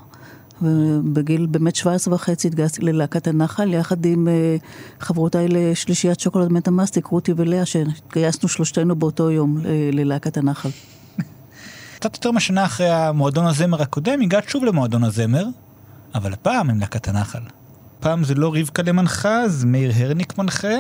ובגיל 0.63 1.45
באמת 1.45 1.75
17 1.75 2.13
וחצי 2.13 2.47
התגייסתי 2.47 2.81
ללהקת 2.81 3.27
הנחל, 3.27 3.73
יחד 3.73 4.05
עם 4.05 4.27
uh, 4.27 5.03
חברותיי 5.03 5.47
לשלישיית 5.49 6.19
שוקולד 6.19 6.51
מטה-מסטיק, 6.51 7.05
רותי 7.05 7.33
ולאה, 7.37 7.65
שהתגייסנו 7.65 8.49
שלושתנו 8.49 8.95
באותו 8.95 9.31
יום 9.31 9.57
ללהקת 9.93 10.37
הנחל. 10.37 10.69
קצת 11.95 12.15
יותר 12.15 12.31
משנה 12.31 12.65
אחרי 12.65 12.89
המועדון 12.89 13.45
הזמר 13.45 13.81
הקודם, 13.81 14.21
הגעת 14.21 14.49
שוב 14.49 14.65
למועדון 14.65 15.03
הזמר, 15.03 15.45
אבל 16.15 16.33
הפעם 16.33 16.69
עם 16.69 16.79
להקת 16.79 17.07
הנחל. 17.07 17.39
פעם 17.99 18.23
זה 18.23 18.35
לא 18.35 18.53
רבקה 18.55 18.81
למנחה, 18.81 19.47
זה 19.47 19.67
מאיר 19.67 19.91
הרניק 19.95 20.37
מנחה. 20.37 20.77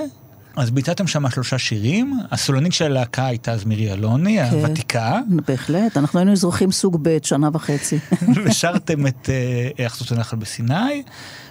אז 0.55 0.71
ביצעתם 0.71 1.07
שם 1.07 1.29
שלושה 1.29 1.57
שירים, 1.57 2.19
הסולנית 2.31 2.73
של 2.73 2.85
הלהקה 2.85 3.25
הייתה 3.25 3.51
אז 3.51 3.65
מירי 3.65 3.93
אלוני, 3.93 4.37
כן, 4.37 4.55
הוותיקה. 4.55 5.19
בהחלט, 5.47 5.97
אנחנו 5.97 6.19
היינו 6.19 6.31
אזרחים 6.31 6.71
סוג 6.71 6.99
ב' 7.01 7.17
שנה 7.23 7.49
וחצי. 7.53 7.99
ושרתם 8.45 9.07
את 9.07 9.29
היחסות 9.77 10.11
אה, 10.11 10.17
הנחל 10.17 10.37
בסיני, 10.37 11.03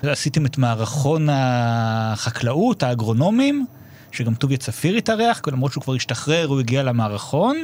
עשיתם 0.02 0.47
את 0.47 0.59
מערכון 0.59 1.28
החקלאות, 1.32 2.82
האגרונומים, 2.82 3.66
שגם 4.12 4.35
טוביה 4.35 4.59
צפיר 4.59 4.97
התארח, 4.97 5.40
למרות 5.47 5.73
שהוא 5.73 5.82
כבר 5.82 5.94
השתחרר, 5.94 6.47
הוא 6.47 6.61
הגיע 6.61 6.82
למערכון, 6.82 7.62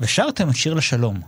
ושרתם 0.00 0.50
את 0.50 0.56
שיר 0.56 0.74
לשלום. 0.74 1.20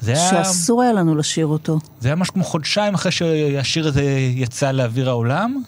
זה 0.00 0.12
היה... 0.12 0.30
שאסור 0.30 0.82
היה 0.82 0.92
לנו 0.92 1.14
לשיר 1.14 1.46
אותו. 1.46 1.78
זה 2.00 2.08
היה 2.08 2.14
משהו 2.14 2.34
כמו 2.34 2.44
חודשיים 2.44 2.94
אחרי 2.94 3.12
שהשיר 3.12 3.88
הזה 3.88 4.04
יצא 4.34 4.70
לאוויר 4.70 5.08
העולם. 5.08 5.62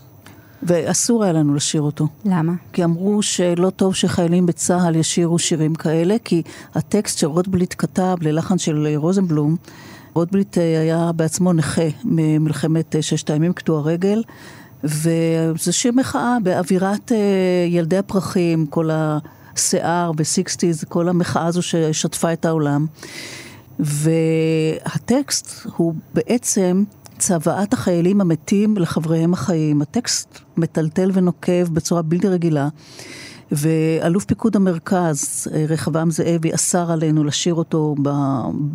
ואסור 0.63 1.25
היה 1.25 1.33
לנו 1.33 1.55
לשיר 1.55 1.83
אותו. 1.83 2.09
למה? 2.25 2.53
כי 2.73 2.85
אמרו 2.85 3.23
שלא 3.23 3.71
טוב 3.71 3.95
שחיילים 3.95 4.47
בצה"ל 4.47 4.97
ישירו 4.97 5.39
שירים 5.39 5.75
כאלה, 5.75 6.17
כי 6.25 6.43
הטקסט 6.75 7.19
שרוטבליט 7.19 7.75
כתב 7.79 8.17
ללחן 8.21 8.59
של 8.59 8.87
רוזנבלום, 8.97 9.57
רוטבליט 10.15 10.59
אה, 10.59 10.81
היה 10.81 11.11
בעצמו 11.17 11.53
נכה 11.53 11.89
ממלחמת 12.05 12.97
אה, 12.97 13.03
ששת 13.03 13.31
הימים, 13.31 13.53
קטוע 13.53 13.83
רגל, 13.83 14.23
וזה 14.85 15.73
שיר 15.73 15.93
מחאה 15.93 16.37
באווירת 16.43 17.13
אה, 17.13 17.17
ילדי 17.69 17.99
הפרחים, 17.99 18.67
כל 18.67 18.91
השיער 18.93 20.13
וסיקסטיז, 20.17 20.85
כל 20.89 21.09
המחאה 21.09 21.47
הזו 21.47 21.63
ששטפה 21.63 22.33
את 22.33 22.45
העולם. 22.45 22.87
והטקסט 23.79 25.67
הוא 25.77 25.95
בעצם 26.15 26.85
צוואת 27.23 27.73
החיילים 27.73 28.21
המתים 28.21 28.77
לחבריהם 28.77 29.33
החיים. 29.33 29.83
הטקסט 29.83 30.39
מטלטל 30.57 31.11
ונוקב 31.15 31.69
בצורה 31.73 32.03
בלתי 32.03 32.29
רגילה. 32.29 32.69
ואלוף 33.53 34.25
פיקוד 34.25 34.57
המרכז, 34.57 35.47
רחבעם 35.69 36.11
זאבי, 36.11 36.55
אסר 36.55 36.93
עלינו 36.93 37.25
לשיר 37.25 37.55
אותו 37.55 37.95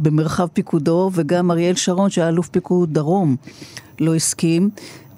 במרחב 0.01 0.47
פיקודו, 0.47 1.11
וגם 1.13 1.51
אריאל 1.51 1.75
שרון, 1.75 2.09
שהיה 2.09 2.27
אלוף 2.27 2.47
פיקוד 2.49 2.93
דרום, 2.93 3.35
לא 3.99 4.15
הסכים. 4.15 4.69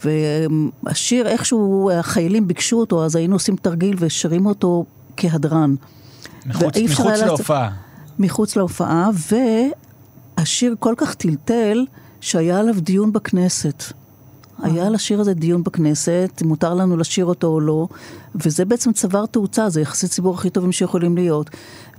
והשיר, 0.03 1.27
איכשהו 1.27 1.91
החיילים 1.93 2.47
ביקשו 2.47 2.77
אותו, 2.79 3.05
אז 3.05 3.15
היינו 3.15 3.35
עושים 3.35 3.55
תרגיל 3.55 3.95
ושרים 3.99 4.45
אותו 4.45 4.85
כהדרן. 5.17 5.75
מחוץ, 6.45 6.77
מחוץ 6.77 7.19
להופעה. 7.25 7.69
מחוץ 8.19 8.55
להופעה, 8.55 9.09
והשיר 10.37 10.75
כל 10.79 10.93
כך 10.97 11.13
טלטל, 11.13 11.85
שהיה 12.21 12.59
עליו 12.59 12.75
דיון 12.81 13.13
בכנסת. 13.13 13.83
היה 14.61 14.87
על 14.87 14.95
השיר 14.95 15.21
הזה 15.21 15.33
דיון 15.33 15.63
בכנסת, 15.63 16.41
מותר 16.45 16.73
לנו 16.73 16.97
לשיר 16.97 17.25
אותו 17.25 17.47
או 17.47 17.59
לא, 17.59 17.87
וזה 18.35 18.65
בעצם 18.65 18.93
צבר 18.93 19.25
תאוצה, 19.25 19.69
זה 19.69 19.81
יחסי 19.81 20.07
ציבור 20.07 20.35
הכי 20.35 20.49
טובים 20.49 20.71
שיכולים 20.71 21.15
להיות. 21.15 21.49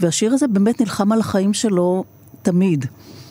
והשיר 0.00 0.32
הזה 0.32 0.48
באמת 0.48 0.80
נלחם 0.80 1.12
על 1.12 1.20
החיים 1.20 1.54
שלו 1.54 2.04
תמיד. 2.42 2.86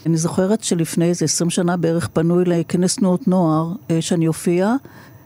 אני 0.05 0.17
זוכרת 0.17 0.63
שלפני 0.63 1.05
איזה 1.05 1.25
עשרים 1.25 1.49
שנה 1.49 1.77
בערך 1.77 2.07
פנו 2.13 2.41
אליי 2.41 2.63
כנס 2.67 2.95
תנועות 2.95 3.27
נוער 3.27 3.73
אה, 3.91 4.01
שאני 4.01 4.27
אופיע, 4.27 4.75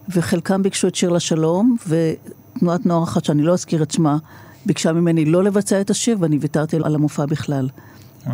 וחלקם 0.10 0.64
ביקשו 0.64 0.88
את 0.88 0.96
שיר 0.96 1.10
לשלום, 1.10 1.76
ותנועת 1.88 2.86
נוער 2.86 3.04
אחת 3.04 3.26
שאני 3.26 3.44
לא 3.44 3.54
אזכיר 3.54 3.84
את 3.84 3.92
שמה, 3.92 4.18
ביקשה 4.66 4.94
ממני 4.94 5.26
לא 5.26 5.44
לבצע 5.44 5.82
את 5.82 5.90
השיר, 5.90 6.18
ואני 6.20 6.38
ויתרתי 6.38 6.76
על 6.84 6.96
המופע 6.96 7.26
בכלל. 7.26 7.70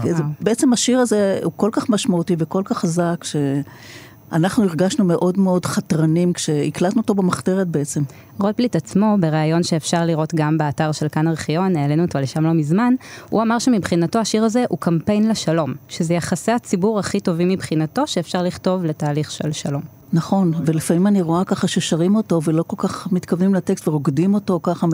זה, 0.04 0.24
בעצם 0.40 0.74
השיר 0.74 1.00
הזה 1.00 1.40
הוא 1.44 1.52
כל 1.56 1.70
כך 1.74 1.90
משמעותי 1.90 2.36
וכל 2.40 2.62
כך 2.66 2.78
חזק, 2.78 3.24
שאנחנו 3.24 4.64
הרגשנו 4.64 5.06
מאוד 5.06 5.40
מאוד 5.40 5.66
חתרנים 5.66 6.34
כשהקלטנו 6.34 7.02
אותו 7.02 7.16
במחתרת 7.16 7.68
בעצם. 7.68 8.02
רוטבליט 8.40 8.76
עצמו, 8.76 9.16
בריאיון 9.20 9.64
שאפשר 9.64 10.06
לראות 10.06 10.36
גם 10.36 10.58
באתר 10.58 10.92
של 10.92 11.10
כאן 11.10 11.28
ארכיון, 11.28 11.76
העלינו 11.76 12.04
אותו 12.04 12.20
לשם 12.20 12.44
לא 12.44 12.54
מזמן, 12.54 12.94
הוא 13.30 13.42
אמר 13.42 13.60
שמבחינתו 13.60 14.20
השיר 14.20 14.44
הזה 14.44 14.66
הוא 14.70 14.78
קמפיין 14.80 15.30
לשלום, 15.30 15.74
שזה 15.88 16.14
יחסי 16.14 16.52
הציבור 16.52 17.00
הכי 17.00 17.20
טובים 17.20 17.50
מבחינתו 17.50 18.08
שאפשר 18.08 18.44
לכתוב 18.44 18.86
לתהליך 18.86 19.32
של 19.32 19.52
שלום. 19.52 19.99
נכון, 20.14 20.52
ולפעמים 20.66 21.08
אני 21.08 21.22
רואה 21.22 21.46
ככה 21.46 21.68
ששרים 21.68 22.16
אותו 22.16 22.42
ולא 22.44 22.64
כל 22.68 22.76
כך 22.88 23.12
מתכוונים 23.12 23.54
לטקסט 23.54 23.88
ורוקדים 23.88 24.34
אותו 24.34 24.60
ככה, 24.64 24.88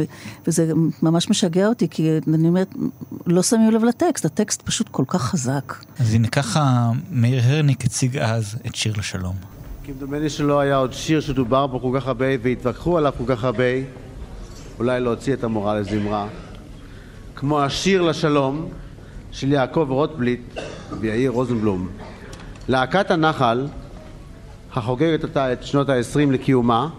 וזה 0.48 0.72
ממש 1.02 1.30
משגע 1.30 1.68
אותי, 1.68 1.88
כי 1.90 2.20
אני 2.34 2.48
אומרת, 2.48 2.76
לא 3.26 3.44
שמים 3.44 3.72
לב 3.72 3.84
לטקסט, 3.84 4.26
הטקסט 4.26 4.62
פשוט 4.62 4.90
כל 4.90 5.04
כך 5.08 5.22
חזק. 5.22 5.74
אז 6.00 6.14
הנה 6.14 6.28
ככה 6.28 6.92
מאיר 7.12 7.42
הרניק 7.44 7.86
הציג 7.86 8.18
אז 8.18 8.56
את 8.68 8.76
שיר 8.76 8.94
לשלום. 8.98 9.36
כמדומני 9.84 10.30
שלא 10.30 10.60
היה 10.60 10.76
עוד 10.76 10.94
שיר 10.94 11.20
שדובר 11.20 11.68
בו 11.68 11.80
כל 11.80 12.00
כך 12.00 12.08
הרבה 12.08 12.26
והתווכחו 12.44 12.98
עליו 12.98 13.14
כל 13.18 13.36
כך 13.36 13.44
הרבה, 13.44 13.64
אולי 14.80 15.00
להוציא 15.00 15.34
את 15.34 15.44
המורה 15.44 15.80
לזמרה, 15.80 16.28
כמו 17.36 17.62
השיר 17.62 18.02
לשלום 18.02 18.70
של 19.32 19.52
יעקב 19.52 19.88
רוטבליט 19.90 20.42
ויאיר 21.00 21.32
רוזנבלום. 21.32 21.88
להקת 22.68 23.12
הנחל 23.12 23.68
החוגגת 24.78 25.24
אותה 25.24 25.54
את 25.54 25.64
שנות 25.64 25.90
ה-20 25.90 26.32
לקיומה, 26.32 26.90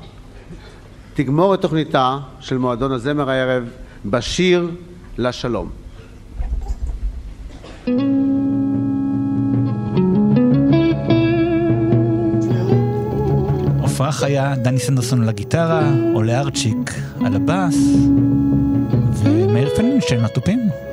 תגמור 1.15 1.55
את 1.55 1.61
תוכניתה 1.61 2.19
של 2.41 2.59
מועדון 2.59 2.93
הזמר 2.93 3.31
הערב 3.31 3.65
בשיר 4.05 4.71
לשלום. 5.19 5.71
הופעה 13.81 14.13
חיה, 14.13 14.55
דני 14.57 14.79
סנדרסון 14.79 15.23
על 15.23 15.29
הגיטרה, 15.29 15.91
עולה 16.15 16.41
ארצ'יק 16.41 16.95
על 17.25 17.37
הבאס, 17.37 17.77
ומאיר 19.23 19.69
פלינשטיין 19.77 20.25
התופים. 20.25 20.86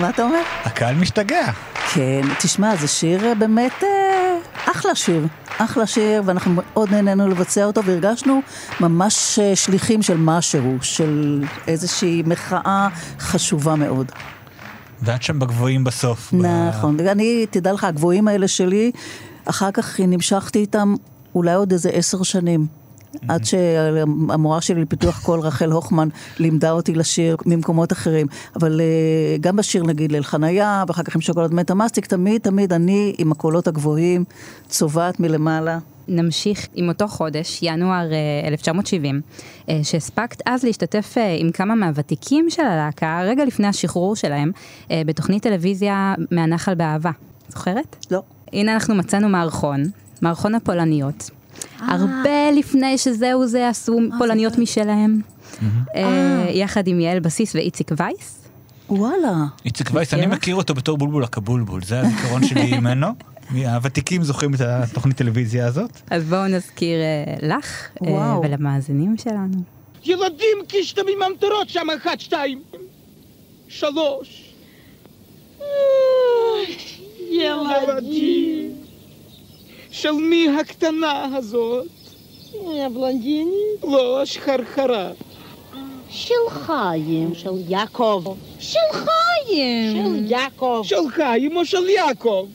מה 0.00 0.10
אתה 0.10 0.22
אומר? 0.22 0.40
הקהל 0.64 0.94
משתגע. 0.94 1.52
כן, 1.94 2.20
תשמע, 2.38 2.76
זה 2.76 2.88
שיר 2.88 3.26
אה, 3.26 3.34
באמת 3.34 3.72
אה, 3.82 4.38
אחלה 4.72 4.94
שיר. 4.94 5.26
אחלה 5.58 5.86
שיר, 5.86 6.22
ואנחנו 6.24 6.52
מאוד 6.56 6.90
נהנינו 6.90 7.28
לבצע 7.28 7.64
אותו, 7.64 7.84
והרגשנו 7.84 8.40
ממש 8.80 9.38
אה, 9.38 9.56
שליחים 9.56 10.02
של 10.02 10.16
משהו, 10.16 10.78
של 10.82 11.44
איזושהי 11.68 12.22
מחאה 12.26 12.88
חשובה 13.18 13.74
מאוד. 13.74 14.12
ואת 15.02 15.22
שם 15.22 15.38
בגבוהים 15.38 15.84
בסוף. 15.84 16.32
נכון, 16.32 17.00
אני, 17.00 17.46
תדע 17.50 17.72
לך, 17.72 17.84
הגבוהים 17.84 18.28
האלה 18.28 18.48
שלי, 18.48 18.90
אחר 19.44 19.70
כך 19.70 20.00
נמשכתי 20.00 20.58
איתם 20.58 20.94
אולי 21.34 21.54
עוד 21.54 21.72
איזה 21.72 21.90
עשר 21.90 22.22
שנים. 22.22 22.79
עד 23.28 23.44
שהמורה 23.44 24.60
שלי 24.60 24.82
לפיתוח 24.82 25.22
קול, 25.22 25.40
רחל 25.40 25.70
הוכמן, 25.70 26.08
לימדה 26.38 26.70
אותי 26.70 26.94
לשיר 26.94 27.36
ממקומות 27.46 27.92
אחרים. 27.92 28.26
אבל 28.56 28.80
אה, 28.80 29.36
גם 29.40 29.56
בשיר 29.56 29.82
נגיד 29.82 30.12
ליל 30.12 30.22
חניה, 30.22 30.84
ואחר 30.88 31.02
כך 31.02 31.14
עם 31.14 31.20
שוקולד 31.20 31.54
מטה 31.54 31.74
מסטיק, 31.74 32.06
תמיד 32.06 32.40
תמיד 32.40 32.72
אני 32.72 33.14
עם 33.18 33.32
הקולות 33.32 33.68
הגבוהים, 33.68 34.24
צובעת 34.68 35.20
מלמעלה. 35.20 35.78
נמשיך 36.08 36.68
עם 36.74 36.88
אותו 36.88 37.08
חודש, 37.08 37.58
ינואר 37.62 38.12
אה, 38.12 38.48
1970, 38.48 39.20
אה, 39.68 39.80
שהספקת 39.82 40.42
אז 40.46 40.64
להשתתף 40.64 41.14
אה, 41.18 41.36
עם 41.38 41.50
כמה 41.50 41.74
מהוותיקים 41.74 42.50
של 42.50 42.62
הלהקה, 42.62 43.20
רגע 43.24 43.44
לפני 43.44 43.66
השחרור 43.66 44.16
שלהם, 44.16 44.50
אה, 44.90 45.02
בתוכנית 45.06 45.42
טלוויזיה 45.42 46.14
מהנחל 46.30 46.74
באהבה. 46.74 47.10
זוכרת? 47.48 48.06
לא. 48.10 48.22
הנה 48.52 48.74
אנחנו 48.74 48.94
מצאנו 48.94 49.28
מערכון, 49.28 49.82
מערכון 50.22 50.54
הפולניות. 50.54 51.30
הרבה 51.88 52.50
לפני 52.56 52.98
שזהו 52.98 53.46
זה 53.46 53.68
עשו 53.68 53.98
פולניות 54.18 54.58
משלהם, 54.58 55.20
אה, 55.96 56.46
יחד 56.50 56.88
עם 56.88 57.00
יעל 57.00 57.20
בסיס 57.20 57.54
ואיציק 57.54 57.90
וייס. 57.96 58.48
וואלה. 58.88 59.44
איציק 59.64 59.90
וייס, 59.92 60.14
אני 60.14 60.26
מכיר? 60.26 60.56
אותו 60.56 60.74
בתור 60.74 60.98
בולבול 60.98 61.24
הקבולבול, 61.24 61.82
זה 61.82 62.00
הזיכרון 62.00 62.46
שלי 62.46 62.72
ממנו. 62.78 63.06
הוותיקים 63.50 64.22
זוכרים 64.22 64.54
את 64.54 64.60
התוכנית 64.60 65.16
טלוויזיה 65.16 65.66
הזאת. 65.66 65.90
אז 66.10 66.24
בואו 66.24 66.46
נזכיר 66.48 66.98
אה, 67.00 67.48
לך 67.48 67.88
אה. 68.06 68.38
ולמאזינים 68.42 69.16
שלנו. 69.16 69.62
ילדים 70.04 70.58
קישטבים 70.68 71.18
ממטרות 71.18 71.68
שם, 71.68 71.86
אחת, 71.96 72.20
שתיים, 72.20 72.62
שלוש. 73.68 74.54
ילדים. 77.30 78.79
של 79.90 80.12
מי 80.12 80.48
הקטנה 80.60 81.36
הזאת? 81.36 81.86
הבלונדינית? 82.86 83.84
לא, 83.84 84.22
השחרחרה. 84.22 85.10
של 86.10 86.34
חיים, 86.50 87.34
של 87.34 87.50
יעקב. 87.68 88.24
של 88.58 88.78
חיים! 88.92 90.04
של 90.04 90.30
יעקב. 90.30 90.82
של 90.84 91.10
חיים 91.10 91.56
או 91.56 91.64
של 91.64 91.88
יעקב? 91.88 92.46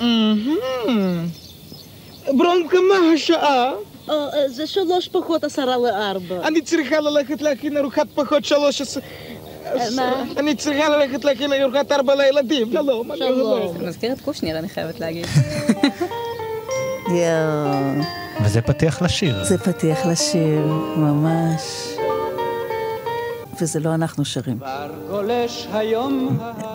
מהמם. 0.00 1.26
ברונקה, 2.26 2.76
מה 2.88 3.12
השעה? 3.14 3.72
אה, 4.08 4.28
אה, 4.34 4.48
זה 4.48 4.66
שלוש 4.66 5.08
פחות 5.08 5.44
עשרה 5.44 5.76
לארבע. 5.76 6.46
אני 6.48 6.60
צריכה 6.62 7.00
ללכת 7.00 7.42
להכין 7.42 7.76
ארוחת 7.76 8.06
פחות 8.14 8.44
שלוש 8.44 8.80
עשרה... 8.80 9.02
מה? 9.96 10.24
אני 10.36 10.54
צריכה 10.54 10.88
ללכת 10.88 11.24
להכין 11.24 11.52
ארוחת 11.52 11.92
ארבע 11.92 12.14
לילדים. 12.14 12.72
שלום, 12.72 13.12
אני 13.12 13.28
הולך. 13.28 13.78
זה 13.78 13.86
מזכיר 13.88 14.12
את 14.12 14.20
קושניר, 14.20 14.58
אני 14.58 14.68
חייבת 14.68 15.00
להגיד. 15.00 15.26
יואו. 17.08 18.02
וזה 18.44 18.62
פתיח 18.62 19.02
לשיר. 19.02 19.44
זה 19.44 19.58
פתיח 19.58 20.06
לשיר, 20.06 20.66
ממש. 20.96 21.62
וזה 23.60 23.80
לא 23.80 23.94
אנחנו 23.94 24.24
שרים. 24.24 24.58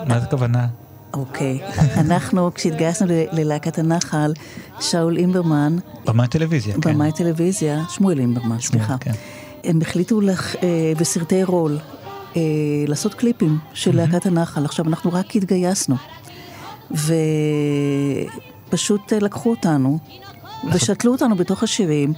מה 0.06 0.18
זה 0.18 0.26
הכוונה? 0.26 0.66
אוקיי. 1.14 1.60
אנחנו, 1.96 2.54
כשהתגייסנו 2.54 3.06
ללהקת 3.32 3.78
הנחל, 3.78 4.32
שאול 4.80 5.16
אימברמן, 5.16 5.76
במאי 6.06 6.28
טלוויזיה, 6.28 6.74
כן. 6.74 6.80
במאי 6.94 7.12
טלוויזיה, 7.12 7.82
שמואל 7.88 8.18
אימברמן, 8.18 8.60
סליחה. 8.60 8.98
כן. 9.00 9.10
הם 9.64 9.78
החליטו 9.82 10.20
אה, 10.20 10.92
בסרטי 10.98 11.44
רול 11.44 11.78
אה, 12.36 12.42
לעשות 12.86 13.14
קליפים 13.14 13.58
של 13.74 13.96
להקת 13.96 14.26
הנחל. 14.26 14.64
עכשיו, 14.64 14.86
אנחנו 14.88 15.12
רק 15.12 15.36
התגייסנו. 15.36 15.96
ופשוט 18.68 19.12
אה, 19.12 19.18
לקחו 19.18 19.50
אותנו 19.50 19.98
ושתלו 20.72 21.12
אותנו 21.12 21.36
בתוך 21.36 21.62
השירים 21.62 22.12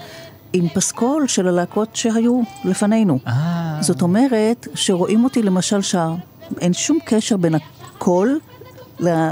עם 0.53 0.69
פסקול 0.69 1.27
של 1.27 1.49
הלהקות 1.49 1.97
שהיו 1.97 2.41
לפנינו. 2.65 3.19
אה. 3.27 3.79
זאת 3.81 4.03
אומרת, 4.03 4.69
שרואים 4.75 5.25
אותי 5.25 5.43
למשל 5.43 5.83
שר, 5.83 6.15
אין 6.61 6.73
שום 6.73 6.99
קשר 7.05 7.37
בין 7.37 7.55
הקול, 7.55 8.41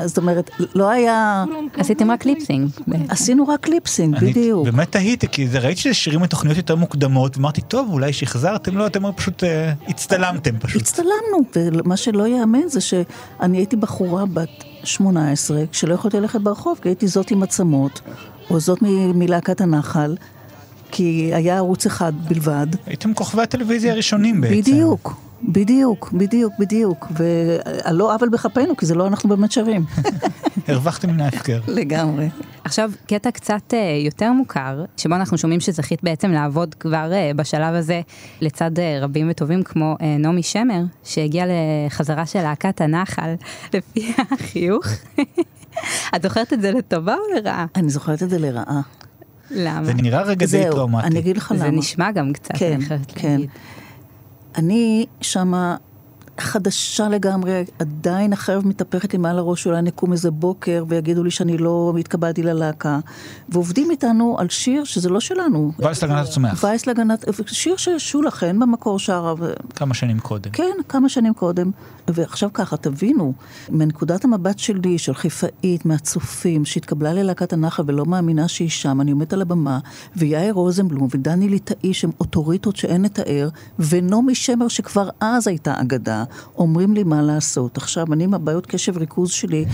זאת 0.04 0.18
אומרת, 0.18 0.50
לא 0.74 0.90
היה... 0.90 1.44
עשיתם 1.76 2.10
רק 2.10 2.24
lip 2.24 2.41
sync. 2.41 2.70
עשינו 3.08 3.48
רק 3.48 3.68
lip 3.68 3.87
sync, 3.87 4.18
בדיוק. 4.18 4.64
באמת 4.64 4.92
תהיתי, 4.92 5.28
כי 5.28 5.48
זה 5.48 5.58
ראיתי 5.58 5.80
שזה 5.80 5.94
שירים 5.94 6.20
מתוכניות 6.20 6.56
יותר 6.56 6.76
מוקדמות, 6.76 7.36
ואמרתי, 7.36 7.60
טוב, 7.60 7.88
אולי 7.92 8.12
שחזרתם, 8.12 8.78
לא, 8.78 8.86
אתם 8.86 9.12
פשוט 9.12 9.44
אה, 9.44 9.72
הצטלמתם 9.88 10.58
פשוט. 10.58 10.82
הצטלמנו, 10.82 11.38
ומה 11.56 11.96
שלא 11.96 12.26
ייאמן 12.26 12.68
זה 12.68 12.80
שאני 12.80 13.56
הייתי 13.56 13.76
בחורה 13.76 14.26
בת 14.26 14.64
18, 14.84 15.62
כשלא 15.72 15.94
יכולתי 15.94 16.20
ללכת 16.20 16.40
ברחוב, 16.40 16.78
כי 16.82 16.88
הייתי 16.88 17.08
זאת 17.08 17.30
עם 17.30 17.42
עצמות, 17.42 18.00
או 18.50 18.60
זאת 18.60 18.78
מלהקת 19.14 19.60
הנחל, 19.60 20.16
כי 20.90 21.30
היה 21.34 21.56
ערוץ 21.56 21.86
אחד 21.86 22.12
בלבד. 22.28 22.66
הייתם 22.86 23.14
כוכבי 23.14 23.42
הטלוויזיה 23.42 23.92
הראשונים 23.92 24.40
בעצם. 24.40 24.56
בדיוק, 24.56 25.16
בדיוק, 25.42 26.12
בדיוק, 26.12 26.52
בדיוק. 26.58 27.06
ועל 27.10 27.96
לא 27.96 28.14
עוול 28.14 28.28
בכפנו, 28.28 28.76
כי 28.76 28.86
זה 28.86 28.94
לא 28.94 29.06
אנחנו 29.06 29.28
באמת 29.28 29.52
שווים. 29.52 29.84
הרווחתם 30.68 31.10
מן 31.10 31.20
ההפקר. 31.20 31.60
לגמרי. 31.68 32.28
עכשיו, 32.64 32.90
קטע 33.06 33.30
קצת 33.30 33.74
אה, 33.74 33.78
יותר 34.04 34.32
מוכר, 34.32 34.84
שבו 34.96 35.14
אנחנו 35.14 35.38
שומעים 35.38 35.60
שזכית 35.60 36.02
בעצם 36.02 36.30
לעבוד 36.30 36.74
כבר 36.74 37.12
אה, 37.12 37.30
בשלב 37.36 37.74
הזה 37.74 38.00
לצד 38.40 38.78
אה, 38.78 38.98
רבים 39.00 39.30
וטובים 39.30 39.62
כמו 39.62 39.96
אה, 40.00 40.16
נעמי 40.18 40.42
שמר, 40.42 40.82
שהגיעה 41.04 41.46
לחזרה 41.86 42.26
של 42.26 42.42
להקת 42.42 42.80
הנחל, 42.80 43.34
לפי 43.74 44.12
החיוך. 44.32 44.86
את 46.16 46.22
זוכרת 46.22 46.52
את 46.52 46.62
זה 46.62 46.72
לטובה 46.72 47.14
או 47.14 47.36
לרעה? 47.36 47.66
אני 47.76 47.90
זוכרת 47.90 48.22
את 48.22 48.30
זה 48.30 48.38
לרעה. 48.38 48.80
למה? 49.50 49.84
זה 49.84 49.94
נראה 49.94 50.22
רגע 50.22 50.46
די 50.46 50.64
טראומטי. 50.70 51.06
אני 51.06 51.18
אגיד 51.18 51.36
לך 51.36 51.52
למה. 51.56 51.60
זה 51.60 51.70
נשמע 51.70 52.10
גם 52.10 52.32
קצת, 52.32 52.56
כן, 52.56 52.72
אני 52.72 52.84
חייבת 52.84 53.12
כן. 53.14 53.30
להגיד. 53.30 53.50
אני 54.56 55.06
שמה 55.20 55.76
חדשה 56.38 57.08
לגמרי, 57.08 57.64
עדיין 57.78 58.32
החרב 58.32 58.66
מתהפכת 58.66 59.12
לי 59.12 59.18
מעל 59.18 59.38
הראש, 59.38 59.66
אולי 59.66 59.82
נקום 59.82 60.12
איזה 60.12 60.30
בוקר 60.30 60.84
ויגידו 60.88 61.24
לי 61.24 61.30
שאני 61.30 61.58
לא 61.58 61.94
התקבלתי 62.00 62.42
ללהקה. 62.42 62.98
ועובדים 63.48 63.90
איתנו 63.90 64.36
על 64.38 64.48
שיר 64.48 64.84
שזה 64.84 65.08
לא 65.08 65.20
שלנו. 65.20 65.72
וייס 65.78 66.02
להגנת 66.02 66.28
הצומח. 66.28 66.64
וייס 66.64 66.86
להגנת, 66.86 67.24
שיר 67.46 67.76
ששולה 67.76 68.30
חן 68.30 68.58
במקור 68.58 68.98
שרה. 68.98 69.34
ו... 69.38 69.52
כמה 69.74 69.94
שנים 69.94 70.20
קודם. 70.20 70.50
כן, 70.50 70.76
כמה 70.88 71.08
שנים 71.08 71.34
קודם. 71.34 71.70
ועכשיו 72.08 72.50
ככה, 72.52 72.76
תבינו, 72.76 73.32
מנקודת 73.68 74.24
המבט 74.24 74.58
שלי, 74.58 74.98
של 74.98 75.14
חיפאית, 75.14 75.86
מהצופים, 75.86 76.64
שהתקבלה 76.64 77.12
ללהקת 77.12 77.52
הנחל 77.52 77.82
ולא 77.86 78.06
מאמינה 78.06 78.48
שהיא 78.48 78.68
שם, 78.68 79.00
אני 79.00 79.10
עומדת 79.10 79.32
על 79.32 79.42
הבמה, 79.42 79.78
ויאיר 80.16 80.54
רוזנבלום 80.54 81.08
ודני 81.10 81.48
ליטאי 81.48 81.94
שהם 81.94 82.10
אוטוריטות 82.20 82.76
שאין 82.76 83.02
לתאר, 83.02 83.48
ונעמי 83.78 84.34
שמר 84.34 84.68
שכבר 84.68 85.08
אז 85.20 85.46
הייתה 85.46 85.80
אגדה, 85.80 86.21
אומרים 86.58 86.94
לי 86.94 87.02
מה 87.02 87.22
לעשות. 87.22 87.76
עכשיו, 87.76 88.12
אני 88.12 88.24
עם 88.24 88.34
הבעיות 88.34 88.66
קשב 88.66 88.96
ריכוז 88.96 89.30
שלי, 89.30 89.64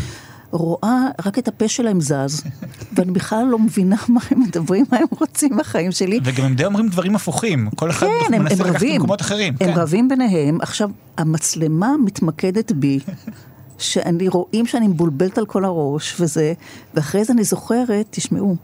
רואה 0.51 1.07
רק 1.27 1.39
את 1.39 1.49
הפה 1.49 1.69
שלהם 1.69 2.01
זז, 2.01 2.43
ואני 2.95 3.13
בכלל 3.13 3.47
לא 3.51 3.59
מבינה 3.59 3.97
מה 4.09 4.21
הם 4.31 4.41
מדברים, 4.41 4.85
מה 4.93 4.99
הם 4.99 5.07
רוצים 5.21 5.57
בחיים 5.59 5.93
שלי. 5.93 6.21
וגם 6.25 6.45
הם 6.45 6.55
די 6.55 6.65
אומרים 6.65 6.89
דברים 6.89 7.17
הפוכים. 7.17 7.71
כל 7.77 7.91
אחד 7.91 8.07
כן, 8.07 8.35
הם, 8.35 8.43
מנסה 8.43 8.55
הם 8.55 8.61
לקחת 8.61 8.77
רבים. 8.77 8.95
למקומות 8.95 9.21
אחרים. 9.21 9.55
הם 9.61 9.73
כן. 9.75 9.81
רבים 9.81 10.09
ביניהם. 10.09 10.59
עכשיו, 10.61 10.91
המצלמה 11.19 11.95
מתמקדת 12.05 12.73
בי, 12.73 12.99
שאני 13.79 14.29
רואים 14.29 14.67
שאני 14.67 14.89
מבולבלת 14.89 15.39
על 15.39 15.47
כל 15.47 15.65
הראש 15.65 16.21
וזה, 16.21 16.53
ואחרי 16.95 17.25
זה 17.25 17.33
אני 17.33 17.45
זוכרת, 17.45 18.07
תשמעו, 18.11 18.57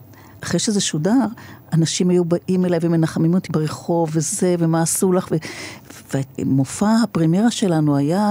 אחרי 0.45 0.61
שזה 0.61 0.81
שודר, 0.81 1.27
אנשים 1.73 2.11
היו 2.11 2.25
באים 2.25 2.65
אליי 2.65 2.79
ומנחמים 2.83 3.35
אותי 3.35 3.53
ברחוב 3.53 4.09
וזה, 4.13 4.55
ומה 4.59 4.83
עשו 4.83 5.13
לך, 5.13 5.29
ו... 5.33 5.37
ומופע 6.39 6.97
הפרמירה 7.03 7.51
שלנו 7.51 7.97
היה 7.97 8.31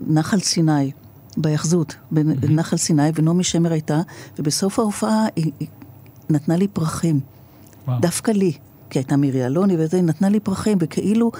בנחל 0.00 0.40
סיני. 0.40 0.92
בהיאחזות, 1.36 1.94
בנחל 2.10 2.76
סיני, 2.76 3.10
ונעמי 3.14 3.44
שמר 3.44 3.72
הייתה, 3.72 4.00
ובסוף 4.38 4.78
ההופעה 4.78 5.26
היא, 5.36 5.52
היא 5.60 5.68
נתנה 6.30 6.56
לי 6.56 6.68
פרחים. 6.68 7.20
וואו. 7.86 8.00
דווקא 8.00 8.30
לי, 8.30 8.52
כי 8.90 8.98
הייתה 8.98 9.16
מירי 9.16 9.46
אלוני 9.46 9.76
וזה, 9.78 9.96
היא 9.96 10.04
נתנה 10.04 10.28
לי 10.28 10.40
פרחים, 10.40 10.78
וכאילו, 10.80 11.32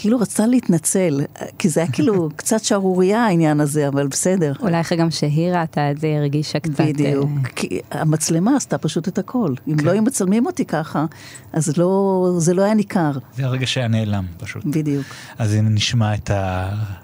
כאילו 0.00 0.18
רצה 0.18 0.46
להתנצל, 0.46 1.20
כי 1.58 1.68
זה 1.68 1.80
היה 1.80 1.92
כאילו 1.92 2.28
קצת 2.36 2.64
שערורייה 2.64 3.24
העניין 3.24 3.60
הזה, 3.60 3.88
אבל 3.88 4.06
בסדר. 4.06 4.52
אולי 4.60 4.80
אחרי 4.80 4.98
גם 4.98 5.10
שהיא 5.10 5.50
ראתה 5.50 5.90
את 5.90 5.98
זה, 5.98 6.06
היא 6.06 6.16
הרגישה 6.16 6.60
קצת... 6.60 6.80
בדיוק, 6.80 7.30
אה, 7.44 7.50
כי 7.56 7.80
המצלמה 7.90 8.56
עשתה 8.56 8.78
פשוט 8.78 9.08
את 9.08 9.18
הכל. 9.18 9.54
אם 9.68 9.76
לא 9.82 9.90
היו 9.90 10.02
מצלמים 10.02 10.46
אותי 10.46 10.64
ככה, 10.64 11.06
אז 11.52 11.76
לא, 11.76 12.30
זה 12.38 12.54
לא 12.54 12.62
היה 12.62 12.74
ניכר. 12.74 13.12
זה 13.36 13.44
הרגע 13.44 13.66
שהיה 13.66 13.88
נעלם 13.88 14.24
פשוט. 14.38 14.64
בדיוק. 14.64 15.06
אז 15.38 15.54
הנה 15.54 15.68
נשמע 15.68 16.14
את 16.14 16.30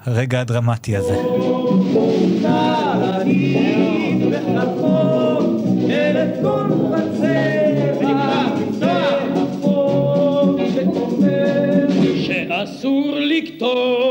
הרגע 0.05 0.41
הדרמטי 0.41 0.97
הזה. 0.97 1.17
שאסור 13.43 14.04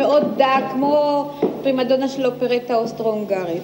ומאוד 0.00 0.22
דק, 0.36 0.62
כמו 0.72 1.24
פרימדונה 1.62 2.08
של 2.08 2.26
אופרטה 2.26 2.76
אוסטרו-הונגרית. 2.76 3.62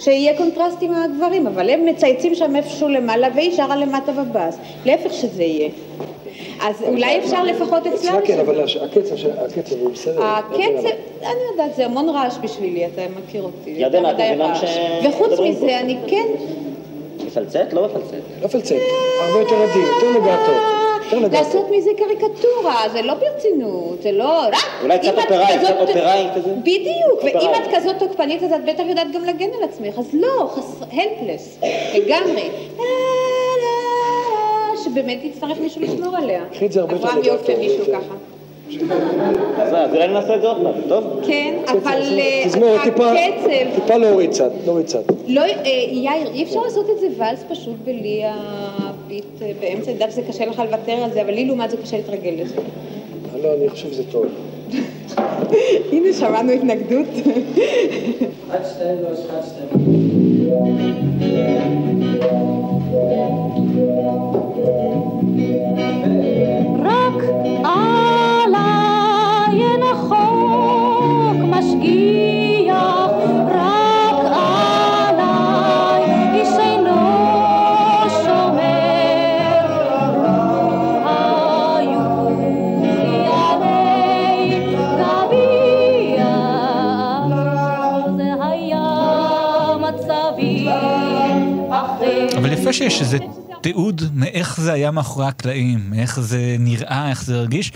שיהיה 0.00 0.36
קונטרסט 0.36 0.78
עם 0.80 0.92
הגברים, 0.94 1.46
אבל 1.46 1.70
הם 1.70 1.86
מצייצים 1.86 2.34
שם 2.34 2.56
איפשהו 2.56 2.88
למעלה 2.88 3.28
והיא 3.34 3.56
שרה 3.56 3.76
למטה 3.76 4.12
בבאס. 4.12 4.58
להפך 4.84 5.12
שזה 5.12 5.42
יהיה. 5.42 5.68
אז 6.62 6.82
אולי 6.82 7.18
אפשר 7.18 7.44
לפחות 7.44 7.86
אצלם... 7.86 7.94
אצלה 8.14 8.26
כן, 8.26 8.38
אבל 8.38 8.60
הקצב 8.60 9.76
הוא 9.80 9.90
בסדר. 9.90 10.24
הקצב, 10.24 10.86
אני 11.22 11.40
יודעת, 11.52 11.74
זה 11.76 11.84
המון 11.84 12.08
רעש 12.08 12.36
בשבילי, 12.42 12.86
אתה 12.86 13.02
מכיר 13.26 13.42
אותי. 13.42 13.70
ירדנה, 13.70 14.10
את 14.10 14.14
מבינה. 14.20 14.54
ש- 14.54 15.06
וחוץ 15.06 15.40
מזה. 15.40 15.80
אני 15.80 15.96
כן... 16.06 16.26
מפלצת? 17.26 17.72
לא 17.72 17.84
מפלצת. 17.86 18.12
לא 18.40 18.46
מפלצת, 18.46 18.74
הרבה 19.20 19.40
יותר 19.40 19.54
עדין, 19.62 19.82
יותר 19.82 20.10
לגטו. 20.10 20.75
לעשות 21.12 21.66
מזה 21.70 21.90
קריקטורה, 21.96 22.88
זה 22.92 23.02
לא 23.02 23.14
ברצינות, 23.14 24.02
זה 24.02 24.12
לא... 24.12 24.42
אולי 24.82 24.98
קצת 24.98 25.18
אופראי, 25.18 25.58
קצת 25.58 25.74
אופראי 25.80 26.26
כזה? 26.34 26.54
בדיוק, 26.60 27.24
ואם. 27.24 27.50
את 27.64 27.74
כזאת 27.74 27.96
תוקפנית 27.98 28.42
אז 28.42 28.52
את 28.52 28.64
בטח 28.64 28.82
יודעת 28.88 29.06
גם 29.12 29.24
להגן 29.24 29.48
על 29.58 29.68
עצמך, 29.68 29.98
אז 29.98 30.10
לא, 30.12 30.48
הלפלס, 30.92 31.58
לגמרי. 31.94 32.50
שבאמת 34.84 35.24
יצטרך 35.24 35.58
מישהו 35.58 35.82
לשמור 35.82 36.16
עליה. 36.16 36.44
אברהם 36.82 37.24
יופי, 37.24 37.54
מישהו. 37.54 37.84
ככה. 37.86 38.35
אז 39.58 39.92
אולי 39.92 40.08
נעשה 40.08 40.34
את 40.36 40.40
זה 40.42 40.48
עוד 40.48 40.56
פעם, 40.62 40.74
טוב? 40.88 41.04
כן, 41.26 41.54
קצב, 41.66 41.76
אבל 41.76 42.00
תזמור- 42.46 42.68
אה, 42.76 42.82
הקצב... 42.84 43.14
טיפה 43.74 43.96
להוריד 43.96 44.30
קצת, 44.30 44.50
להוריד 44.64 44.86
קצת. 44.86 45.02
לא, 45.28 45.40
אה, 45.40 45.50
יאיר, 45.92 46.30
אי 46.34 46.42
אפשר 46.42 46.60
לעשות 46.60 46.90
את 46.90 47.00
זה 47.00 47.06
ואלס 47.16 47.44
פשוט 47.50 47.74
בלי 47.84 48.22
הביט 48.24 49.24
אה, 49.42 49.52
באמצע, 49.60 49.84
אני 49.84 49.92
יודעת 49.92 50.12
שזה 50.12 50.22
קשה 50.28 50.46
לך 50.46 50.62
לוותר 50.70 50.92
על 50.92 51.10
זה, 51.12 51.22
אבל 51.22 51.34
לי 51.34 51.44
לעומת 51.44 51.70
זה 51.70 51.76
קשה 51.76 51.96
להתרגל 51.96 52.32
לזה. 52.42 52.54
לא, 53.42 53.48
אני 53.60 53.68
חושב 53.68 53.92
שזה 53.92 54.02
טוב. 54.12 54.26
הנה, 55.92 56.12
שמענו 56.12 56.52
התנגדות. 56.52 57.06
רק 58.50 58.62
יפה 92.66 92.72
שיש 92.72 93.00
איזה 93.00 93.18
תיעוד 93.60 94.02
מאיך 94.14 94.60
זה 94.60 94.72
היה 94.72 94.90
מאחורי 94.90 95.26
הקלעים, 95.26 95.94
איך 95.94 96.20
זה 96.20 96.56
נראה, 96.58 97.10
איך 97.10 97.24
זה 97.24 97.36
הרגיש. 97.36 97.72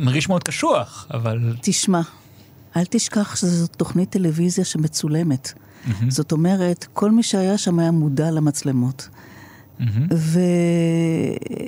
מרגיש 0.00 0.28
מאוד 0.28 0.42
קשוח, 0.42 1.06
אבל... 1.14 1.56
תשמע, 1.60 2.00
אל 2.76 2.84
תשכח 2.84 3.36
שזו 3.36 3.66
תוכנית 3.66 4.10
טלוויזיה 4.10 4.64
שמצולמת. 4.64 5.52
זאת 6.08 6.32
אומרת, 6.32 6.86
כל 6.92 7.10
מי 7.10 7.22
שהיה 7.22 7.58
שם 7.58 7.78
היה 7.78 7.90
מודע 7.90 8.30
למצלמות. 8.30 9.08
ו... 10.14 10.40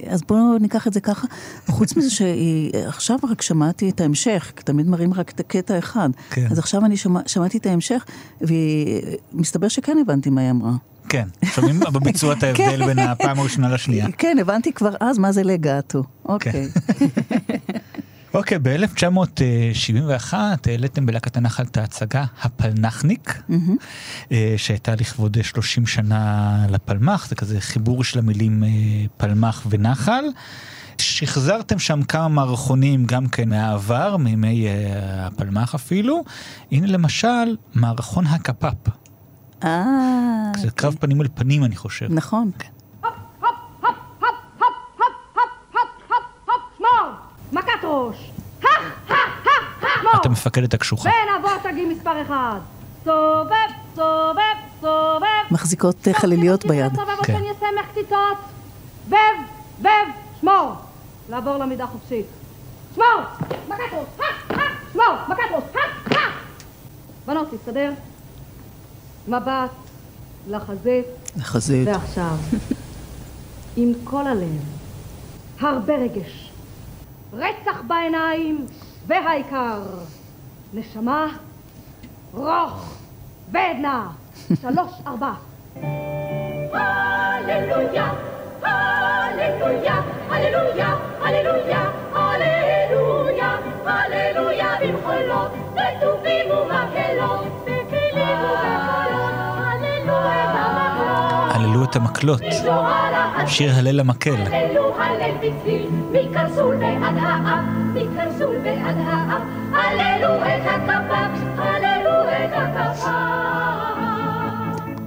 אז 0.08 0.22
בואו 0.28 0.58
ניקח 0.58 0.86
את 0.86 0.92
זה 0.92 1.00
ככה. 1.00 1.26
חוץ 1.66 1.96
מזה 1.96 2.10
שעכשיו 2.10 3.18
רק 3.30 3.42
שמעתי 3.42 3.90
את 3.90 4.00
ההמשך, 4.00 4.52
כי 4.56 4.62
תמיד 4.62 4.88
מראים 4.88 5.14
רק 5.14 5.30
את 5.30 5.40
הקטע 5.40 5.78
אחד. 5.78 6.10
כן. 6.30 6.46
אז 6.50 6.58
עכשיו 6.58 6.84
אני 6.84 6.96
שמע... 6.96 7.20
שמעתי 7.26 7.58
את 7.58 7.66
ההמשך, 7.66 8.04
ומסתבר 8.40 9.68
שכן 9.68 9.96
הבנתי 10.00 10.30
מה 10.30 10.40
היא 10.40 10.50
אמרה. 10.50 10.72
כן, 11.08 11.28
שומעים 11.54 11.80
בביצוע 11.80 12.32
את 12.32 12.42
ההבדל 12.42 12.86
בין 12.86 12.98
הפעם 12.98 13.38
הראשונה 13.38 13.68
לשנייה. 13.68 14.06
כן, 14.18 14.36
הבנתי 14.40 14.72
כבר 14.72 14.94
אז 15.00 15.18
מה 15.18 15.32
זה 15.32 15.42
לגאטו. 15.42 16.02
אוקיי. 16.24 16.68
אוקיי, 18.34 18.58
ב-1971 18.62 20.34
העליתם 20.66 21.06
בלהקת 21.06 21.36
הנחל 21.36 21.62
את 21.62 21.76
ההצגה 21.76 22.24
הפלנחניק. 22.42 23.42
אה, 24.32 24.54
שהייתה 24.56 24.94
לכבוד 24.94 25.36
30 25.42 25.86
שנה 25.86 26.56
לפלמח, 26.70 27.28
זה 27.28 27.34
כזה 27.34 27.60
חיבור 27.60 28.04
של 28.04 28.18
המילים 28.18 28.64
אה, 28.64 28.68
פלמח 29.16 29.66
ונחל. 29.70 30.24
שחזרתם 30.98 31.78
שם 31.78 32.02
כמה 32.02 32.28
מערכונים 32.28 33.06
גם 33.06 33.28
כן 33.28 33.48
מהעבר, 33.48 34.16
מימי 34.16 34.66
אה, 34.66 35.26
הפלמח 35.26 35.74
אפילו. 35.74 36.24
הנה 36.72 36.86
למשל, 36.86 37.56
מערכון 37.74 38.26
הקפ"פ. 38.26 39.05
אה... 39.64 40.52
זה 40.56 40.70
קרב 40.70 40.96
פנים 41.00 41.20
אל 41.20 41.28
פנים 41.34 41.64
אני 41.64 41.76
חושב. 41.76 42.06
נכון. 42.10 42.50
שמור! 46.78 47.08
מכת 47.52 47.70
ראש! 47.84 48.30
הך! 48.62 48.68
הך! 49.08 49.10
הך! 49.10 49.46
הך! 49.82 50.00
שמור! 50.00 50.12
אתה 50.20 50.28
מפקדת 50.28 50.74
הקשוחה. 50.74 51.10
בין 51.10 51.34
אבות 51.38 51.62
תגי 51.62 51.84
מספר 51.84 52.22
אחד! 52.22 52.58
סובב! 53.04 53.70
סובב! 53.94 54.56
סובב! 54.80 55.26
מחזיקות 55.50 56.08
אה, 56.08 56.14
חליליות 56.14 56.66
ביד. 56.66 56.92
כן. 57.24 57.40
בב! 59.08 59.16
בב! 59.82 59.88
שמור! 60.40 60.72
לעבור 61.28 61.56
למידה 61.56 61.86
חופשית. 61.86 62.26
שמור! 62.94 63.06
מכת 63.68 63.80
ראש! 63.92 64.28
שמור! 64.92 65.14
מכת 65.28 65.42
ראש! 65.52 66.16
בנות, 67.26 67.48
תסתדר. 67.50 67.92
מבט 69.28 69.70
לחזית. 70.48 71.06
לחזית. 71.36 71.88
ועכשיו, 71.88 72.36
עם 73.76 73.92
כל 74.04 74.26
הלב, 74.26 74.62
הרבה 75.60 75.94
רגש, 75.94 76.50
רצח 77.32 77.82
בעיניים, 77.86 78.66
והעיקר, 79.06 79.82
נשמה, 80.74 81.26
רוך, 82.34 82.94
ועדנה, 83.52 84.10
שלוש, 84.62 84.92
ארבע. 85.06 85.32
הללויה, 86.72 88.12
הללויה, 88.62 90.02
הללויה, 90.30 90.96
הללויה, 91.20 91.90
הללויה, 92.14 93.56
הללויה 93.84 94.74
במחולות, 94.80 95.50
בטובים 95.74 96.50
ומקהלות, 96.50 97.45
את 101.90 101.96
המקלות. 101.96 102.40
שיר 103.46 103.72
הלל 103.74 104.00
המקל. 104.00 104.36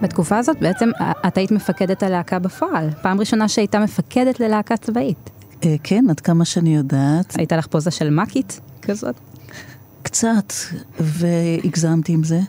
בתקופה 0.02 0.38
הזאת 0.38 0.60
בעצם 0.60 0.90
את 1.28 1.38
היית 1.38 1.52
מפקדת 1.52 2.04
הלהקה 2.04 2.40
בפועל. 2.40 2.90
פעם 3.02 3.20
ראשונה 3.20 3.48
שהייתה 3.48 3.80
מפקדת 3.80 4.40
ללהקה 4.40 4.78
צבאית. 4.78 5.30
אה, 5.66 5.76
כן, 5.84 6.06
עד 6.10 6.20
כמה 6.20 6.46
שאני 6.46 6.76
יודעת. 6.76 7.36
הייתה 7.38 7.58
לך 7.58 7.68
פוזה 7.68 7.92
של 7.92 8.10
מקית 8.10 8.60
כזאת? 8.82 9.16
קצת, 10.04 10.54
והגזמתי 11.00 12.14
עם 12.14 12.24
זה. 12.24 12.40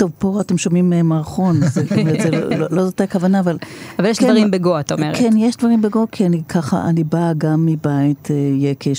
טוב, 0.00 0.10
פה 0.18 0.40
אתם 0.40 0.58
שומעים 0.58 0.92
אה, 0.92 1.02
מערכון, 1.02 1.60
זה, 1.72 1.82
לא, 2.30 2.56
לא, 2.56 2.66
לא 2.70 2.84
זאת 2.84 3.00
הכוונה, 3.00 3.40
אבל... 3.40 3.58
אבל 3.98 4.06
יש 4.06 4.18
דברים 4.18 4.50
בגו, 4.50 4.80
את 4.80 4.92
אומרת. 4.92 5.16
כן, 5.16 5.36
יש 5.36 5.56
דברים 5.56 5.82
בגו, 5.82 6.06
כי 6.12 6.26
אני 6.26 6.42
ככה, 6.48 6.88
אני 6.88 7.04
באה 7.04 7.32
גם 7.38 7.66
מבית 7.66 8.30
אה, 8.30 8.36
יקה, 8.56 8.90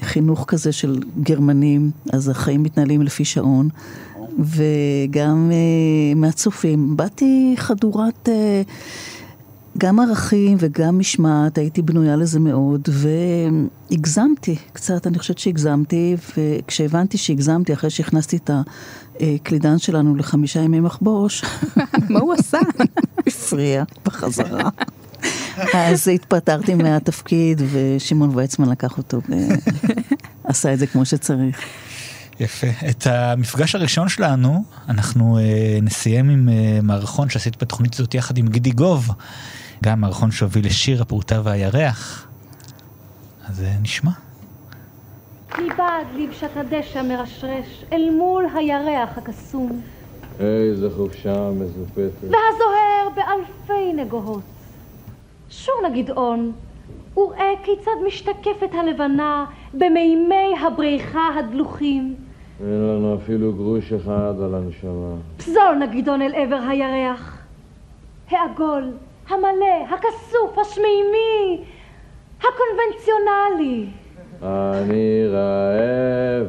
שחינוך 0.00 0.44
כזה 0.48 0.72
של 0.72 1.00
גרמנים, 1.22 1.90
אז 2.12 2.28
החיים 2.28 2.62
מתנהלים 2.62 3.02
לפי 3.02 3.24
שעון, 3.24 3.68
וגם 4.38 5.50
אה, 5.52 6.14
מהצופים. 6.16 6.96
באתי 6.96 7.54
חדורת... 7.56 8.28
גם 9.78 10.00
ערכים 10.00 10.56
וגם 10.60 10.98
משמעת, 10.98 11.58
הייתי 11.58 11.82
בנויה 11.82 12.16
לזה 12.16 12.40
מאוד, 12.40 12.88
והגזמתי 13.90 14.56
קצת, 14.72 15.06
אני 15.06 15.18
חושבת 15.18 15.38
שהגזמתי, 15.38 16.16
וכשהבנתי 16.36 17.18
שהגזמתי, 17.18 17.72
אחרי 17.72 17.90
שהכנסתי 17.90 18.36
את 18.36 18.50
הקלידן 19.20 19.78
שלנו 19.78 20.16
לחמישה 20.16 20.60
ימי 20.60 20.80
מחבוש, 20.80 21.44
מה 22.10 22.20
הוא 22.20 22.34
עשה? 22.34 22.58
הפריע 23.26 23.84
בחזרה. 24.04 24.68
אז 25.74 26.08
התפטרתי 26.08 26.74
מהתפקיד, 26.74 27.62
ושמעון 27.72 28.30
ויצמן 28.34 28.68
לקח 28.68 28.98
אותו 28.98 29.20
ועשה 30.44 30.72
את 30.72 30.78
זה 30.78 30.86
כמו 30.86 31.04
שצריך. 31.04 31.60
יפה. 32.40 32.66
את 32.90 33.06
המפגש 33.06 33.74
הראשון 33.74 34.08
שלנו, 34.08 34.64
אנחנו 34.88 35.38
אה, 35.38 35.78
נסיים 35.82 36.30
עם 36.30 36.48
אה, 36.48 36.78
מערכון 36.82 37.30
שעשית 37.30 37.62
בתוכנית 37.62 37.94
הזאת 37.94 38.14
יחד 38.14 38.38
עם 38.38 38.48
גידי 38.48 38.70
גוב, 38.70 39.10
גם 39.84 40.00
מערכון 40.00 40.30
שהוביל 40.30 40.66
לשיר 40.66 41.02
הפרוטה 41.02 41.40
והירח. 41.44 42.26
אז 43.46 43.62
אה, 43.62 43.76
נשמע. 43.82 44.10
מבעד 45.62 46.06
לבשת 46.16 46.56
הדשא 46.56 47.02
מרשרש, 47.08 47.84
אל 47.92 48.10
מול 48.10 48.46
הירח 48.54 49.18
הקסום, 49.18 49.80
איזה 50.40 50.90
חופשה 50.96 51.50
מזופתת. 51.50 52.22
והזוהר 52.22 53.08
באלפי 53.14 53.92
נגוהות. 53.92 54.42
שור 55.50 55.74
נא 55.82 56.02
גדעון, 56.02 56.52
וראה 57.16 57.52
כיצד 57.62 57.90
משתקפת 58.06 58.70
הלבנה 58.72 59.44
במימי 59.74 60.54
הבריכה 60.66 61.28
הדלוחים. 61.38 62.14
אין 62.60 62.88
לנו 62.88 63.14
אפילו 63.14 63.52
גרוש 63.52 63.92
אחד 63.92 64.34
על 64.44 64.54
הנשמה. 64.54 65.14
פזול 65.36 65.74
נא 65.78 65.86
גדעון 65.86 66.22
אל 66.22 66.34
עבר 66.34 66.60
הירח. 66.68 67.38
העגול, 68.30 68.90
המלא, 69.28 69.86
הכסוף, 69.90 70.58
השמימי, 70.58 71.64
הקונבנציונלי. 72.38 73.86
אני 74.42 75.26
רעב, 75.28 76.46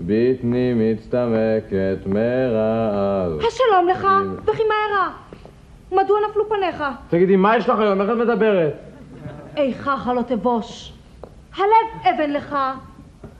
בטני 0.00 0.72
מצטמקת 0.74 2.06
מרעב. 2.06 3.32
השלום 3.38 3.88
לך, 3.88 4.06
וכי 4.44 4.62
מהרה. 4.62 5.10
מדוע 5.92 6.18
נפלו 6.30 6.48
פניך? 6.48 6.84
תגידי, 7.08 7.36
מה 7.36 7.56
יש 7.56 7.68
לך 7.68 7.78
היום? 7.78 8.00
איך 8.00 8.10
את 8.10 8.16
מדברת? 8.16 8.72
איכך 9.56 10.10
לא 10.16 10.22
תבוש. 10.22 10.92
הלב 11.56 12.14
אבן 12.14 12.32
לך, 12.32 12.56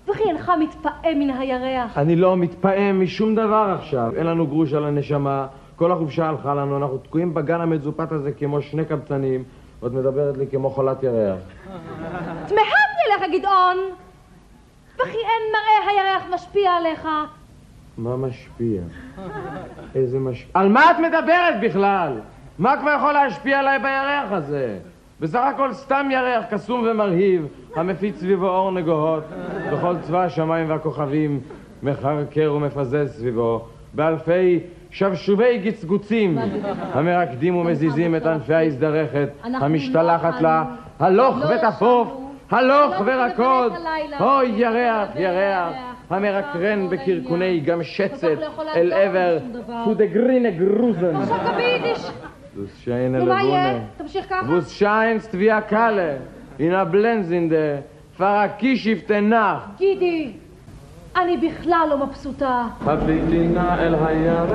וכי 0.09 0.23
אינך 0.23 0.53
מתפעם 0.61 1.19
מן 1.19 1.31
הירח. 1.31 1.99
אני 1.99 2.17
לא 2.17 2.37
מתפעם 2.37 3.03
משום 3.03 3.35
דבר 3.35 3.77
עכשיו. 3.79 4.13
אין 4.17 4.27
לנו 4.27 4.47
גרוש 4.47 4.73
על 4.73 4.85
הנשמה, 4.85 5.47
כל 5.77 5.93
החופשה 5.93 6.29
הלכה 6.29 6.55
לנו, 6.55 6.77
אנחנו 6.77 6.99
תקועים 6.99 7.35
בגן 7.35 7.61
המזופת 7.61 8.13
הזה 8.13 8.33
כמו 8.33 8.63
שני 8.63 8.85
קבצנים, 8.85 9.45
ואת 9.83 9.93
מדברת 9.93 10.37
לי 10.37 10.47
כמו 10.47 10.71
חולת 10.71 11.03
ירח. 11.03 11.39
תמהמתי 13.29 13.37
עליך, 13.37 13.41
גדעון! 13.41 13.77
וכי 14.95 15.17
אין 15.17 15.53
מראה 15.53 15.91
הירח 15.91 16.23
משפיע 16.35 16.73
עליך. 16.73 17.09
מה 17.99 18.17
משפיע? 18.17 18.81
איזה 19.95 20.19
משפיע? 20.19 20.51
על 20.55 20.69
מה 20.69 20.91
את 20.91 20.97
מדברת 20.99 21.61
בכלל? 21.63 22.21
מה 22.59 22.77
כבר 22.77 22.95
יכול 22.97 23.13
להשפיע 23.13 23.59
עליי 23.59 23.79
בירח 23.79 24.33
הזה? 24.33 24.79
בסך 25.21 25.41
הכל 25.55 25.73
סתם 25.73 26.09
ירח 26.11 26.45
קסום 26.51 26.87
ומרהיב, 26.91 27.47
המפיץ 27.77 28.17
סביבו 28.17 28.49
אור 28.49 28.73
נגוהות, 28.73 29.25
וכל 29.73 29.95
צבא 30.01 30.25
השמיים 30.25 30.71
והכוכבים 30.71 31.41
מחרקר 31.83 32.53
ומפזז 32.57 33.17
סביבו, 33.19 33.65
באלפי 33.95 34.61
שבשובי 34.91 35.59
גצגוצים, 35.59 36.39
המרקדים 36.93 37.57
ומזיזים 37.57 38.17
את 38.17 38.27
ענפי 38.27 38.55
ההזדרכת, 38.55 39.29
המשתלחת 39.43 40.41
לה, 40.41 40.65
הלוך 40.99 41.37
ותפוף, 41.37 42.28
הלוך 42.51 42.95
ורקוד, 43.07 43.73
אוי 44.21 44.53
ירח, 44.57 45.09
ירח, 45.17 45.73
המרקרן 46.11 46.89
בקרקוני 46.91 47.61
גמשצת 47.61 48.39
אל 48.75 48.93
עבר 48.93 49.39
to 49.85 49.89
the 49.89 50.15
green 50.15 50.61
grusen. 50.61 51.17
עכשיו 51.17 51.39
ביידיש! 51.57 52.11
Das 52.57 52.85
scheine 52.85 53.19
נו, 53.19 53.27
מה 53.27 53.43
יהיה? 53.43 53.73
Lagune. 53.73 54.03
תמשיך 54.03 54.27
ככה. 54.29 54.47
Wo 54.49 54.61
scheinst 54.79 55.35
wie 55.35 55.51
a 55.51 55.61
Kalle, 55.73 56.19
in 56.59 56.73
a 56.73 56.85
blenzinde, 56.85 57.83
פרקישיפטה 58.17 59.21
נח. 59.21 59.69
גידי, 59.79 60.33
אני 61.17 61.37
בכלל 61.37 61.87
לא 61.91 62.07
מבסוטה. 62.07 62.65
הביטי 62.87 63.49
נא 63.49 63.75
אל 63.79 63.95
הירח, 63.95 64.51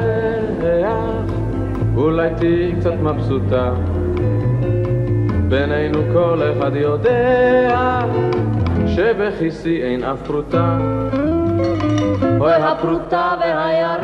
אולי 1.96 2.30
תהיי 2.38 2.76
קצת 2.80 2.94
מבסוטה. 2.94 3.74
בינינו 5.54 6.00
כל 6.14 6.42
אחד 6.52 6.76
יודע, 6.76 8.00
שבכיסי 8.88 9.84
אין 9.84 10.04
אף 10.04 10.22
פרוטה. 10.22 10.78
אוי 12.40 12.54
הפרוטה 12.54 13.36
והירח, 13.40 14.02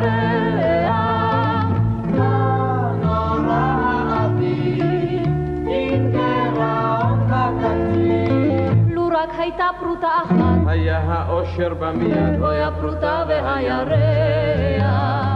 רק 9.12 9.30
הייתה 9.38 9.68
פרוטה 9.80 10.08
אחת, 10.24 10.58
היה 10.66 11.00
האושר 11.06 11.74
במיד. 11.74 12.42
אוי 12.42 12.62
הפרוטה 12.62 13.24
והירח. 13.28 15.29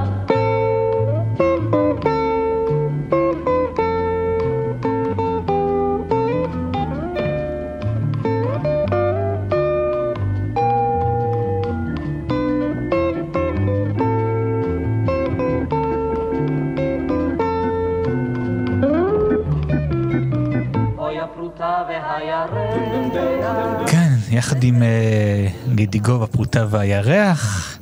יחד 24.45 24.65
עם 24.65 24.83
אה, 24.83 25.49
גידיגוב 25.75 26.23
הפרוטה 26.23 26.67
והירח. 26.71 27.79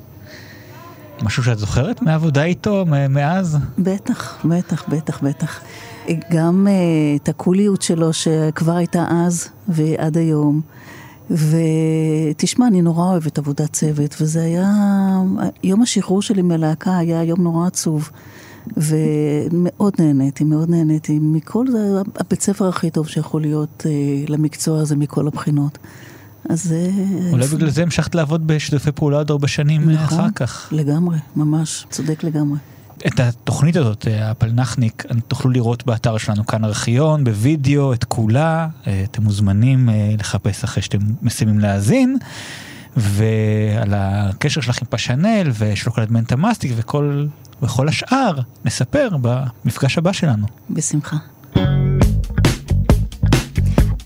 משהו 1.23 1.43
שאת 1.43 1.59
זוכרת 1.59 2.03
מעבודה 2.03 2.45
איתו 2.45 2.85
מאז? 3.11 3.59
בטח, 3.79 4.39
בטח, 4.45 4.89
בטח, 4.89 5.23
בטח. 5.23 5.61
גם 6.31 6.67
uh, 6.67 7.23
את 7.23 7.29
הקוליות 7.29 7.83
שלו 7.83 8.13
שכבר 8.13 8.77
הייתה 8.77 9.07
אז 9.11 9.49
ועד 9.69 10.17
היום. 10.17 10.61
ותשמע, 11.31 12.67
אני 12.67 12.83
נורא 12.83 13.05
אוהבת 13.05 13.39
עבודת 13.39 13.73
צוות, 13.73 14.17
וזה 14.21 14.43
היה... 14.43 14.73
יום 15.65 15.83
השחרור 15.83 16.23
שלי 16.23 16.43
מלהקה 16.43 16.99
היה 16.99 17.23
יום 17.23 17.43
נורא 17.43 17.67
עצוב. 17.67 18.11
ומאוד 18.77 19.95
נהניתי, 19.99 20.45
מאוד 20.45 20.71
נהניתי 20.71 21.19
מכל 21.23 21.67
זה, 21.71 21.79
הבית 22.17 22.43
ספר 22.43 22.69
הכי 22.69 22.91
טוב 22.91 23.09
שיכול 23.09 23.41
להיות 23.41 23.87
uh, 23.87 24.31
למקצוע 24.31 24.81
הזה 24.81 24.97
מכל 24.97 25.27
הבחינות. 25.27 25.79
אז 26.49 26.65
זה... 26.65 26.91
אולי 27.33 27.47
בגלל 27.47 27.71
זה 27.71 27.83
המשכת 27.83 28.15
לעבוד 28.15 28.47
בשיתופי 28.47 28.93
פעולה 28.93 29.17
עוד 29.17 29.31
הרבה 29.31 29.49
שנים 29.49 29.91
אה, 29.91 30.05
אחר 30.05 30.31
כך. 30.35 30.69
לגמרי, 30.73 31.19
ממש, 31.37 31.87
צודק 31.91 32.25
לגמרי. 32.25 32.59
את 33.07 33.21
התוכנית 33.21 33.77
הזאת, 33.77 34.09
אה, 34.09 34.31
הפלנחניק, 34.31 35.05
תוכלו 35.29 35.51
לראות 35.51 35.87
באתר 35.87 36.19
שלנו 36.19 36.47
כאן 36.47 36.65
ארכיון, 36.65 37.25
בווידאו, 37.25 37.93
את 37.93 38.05
כולה. 38.05 38.69
אה, 38.87 39.05
אתם 39.11 39.23
מוזמנים 39.23 39.89
אה, 39.89 40.15
לחפש 40.19 40.65
אחרי 40.65 40.83
שאתם 40.83 40.99
מסיימים 41.23 41.59
להאזין. 41.59 42.19
ועל 42.97 43.95
הקשר 43.95 44.61
שלך 44.61 44.79
עם 44.83 44.87
פשנל 44.91 45.51
ושוקולד 45.59 46.13
מנטה 46.13 46.37
מסטיק 46.37 46.73
וכל, 46.77 47.27
וכל 47.63 47.89
השאר 47.89 48.41
נספר 48.65 49.09
במפגש 49.21 49.99
הבא 49.99 50.13
שלנו. 50.13 50.47
בשמחה. 50.71 51.17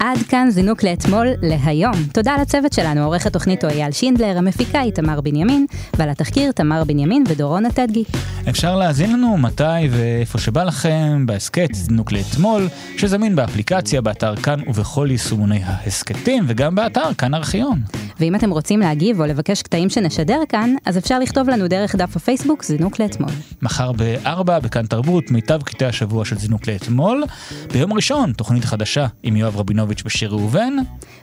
עד 0.07 0.19
כאן 0.29 0.49
זינוק 0.51 0.83
לאתמול 0.83 1.27
להיום. 1.43 1.93
תודה 2.13 2.37
לצוות 2.41 2.73
שלנו, 2.73 3.05
עורכת 3.05 3.33
תוכנית 3.33 3.65
הוא 3.65 3.71
אייל 3.71 3.93
שינדלר, 3.93 4.39
המפיקה 4.39 4.81
היא 4.81 4.93
תמר 4.93 5.21
בנימין, 5.21 5.67
ועל 5.97 6.11
התחקיר 6.11 6.53
תמר 6.53 6.85
בנימין 6.85 7.25
ודורון 7.29 7.67
עתדגי. 7.67 8.05
אפשר 8.49 8.77
להאזין 8.77 9.13
לנו 9.13 9.37
מתי 9.37 9.89
ואיפה 9.91 10.39
שבא 10.39 10.65
לכם, 10.65 11.27
בהסכת 11.27 11.69
זינוק 11.73 12.13
לאתמול, 12.13 12.69
שזמין 12.97 13.37
באפליקציה, 13.37 14.01
באתר 14.01 14.37
כאן 14.37 14.61
ובכל 14.67 15.09
יישומוני 15.11 15.61
ההסכתים, 15.65 16.45
וגם 16.47 16.75
באתר 16.75 17.15
כאן 17.19 17.35
ארכיון. 17.35 17.81
ואם 18.21 18.35
אתם 18.35 18.51
רוצים 18.51 18.81
להגיב 18.81 19.21
או 19.21 19.27
לבקש 19.27 19.63
קטעים 19.63 19.91
שנשדר 19.91 20.41
כאן, 20.49 20.75
אז 20.85 20.99
אפשר 20.99 21.19
לכתוב 21.19 21.49
לנו 21.49 21.69
דרך 21.69 21.97
דף 21.97 22.17
הפייסבוק 22.17 22.65
זינוק 22.65 23.01
לאתמול. 23.01 23.31
מחר 23.63 23.93
בארבע, 23.93 24.59
בכאן 24.59 24.87
תרבות, 24.87 25.31
מיטב 25.31 25.63
קטעי 25.63 25.89
השבוע 25.89 26.25
של 26.25 26.39
זינוק 26.39 26.69
לאתמול. 26.69 27.25
ביום 27.73 27.93
ראשון, 27.93 28.33
תוכנית 28.33 28.65
חדשה 28.65 29.07
עם 29.23 29.37
יואב 29.37 29.57
רבינוביץ' 29.57 30.03
בשיר 30.03 30.31
ראובן. 30.31 30.73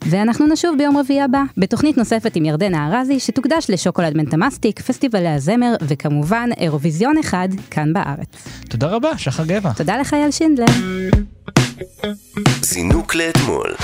ואנחנו 0.05 0.47
נשוב 0.47 0.75
ביום 0.77 0.97
רביעי 0.97 1.21
הבא, 1.21 1.43
בתוכנית 1.57 1.97
נוספת 1.97 2.35
עם 2.35 2.45
ירדנה 2.45 2.87
ארזי, 2.87 3.19
שתוקדש 3.19 3.65
לשוקולד 3.69 4.17
מנטמסטיק, 4.17 4.81
פסטיבלי 4.81 5.29
הזמר, 5.29 5.75
וכמובן 5.81 6.49
אירוויזיון 6.57 7.17
אחד 7.17 7.49
כאן 7.71 7.93
בארץ. 7.93 8.47
תודה 8.69 8.87
רבה, 8.87 9.17
שחר 9.17 9.45
גבע. 9.45 9.73
תודה 9.73 9.97
לך 9.97 10.13
אייל 10.13 10.31
שינדלר. 10.31 10.65
זינוק 12.61 13.15
לאתמול. 13.15 13.75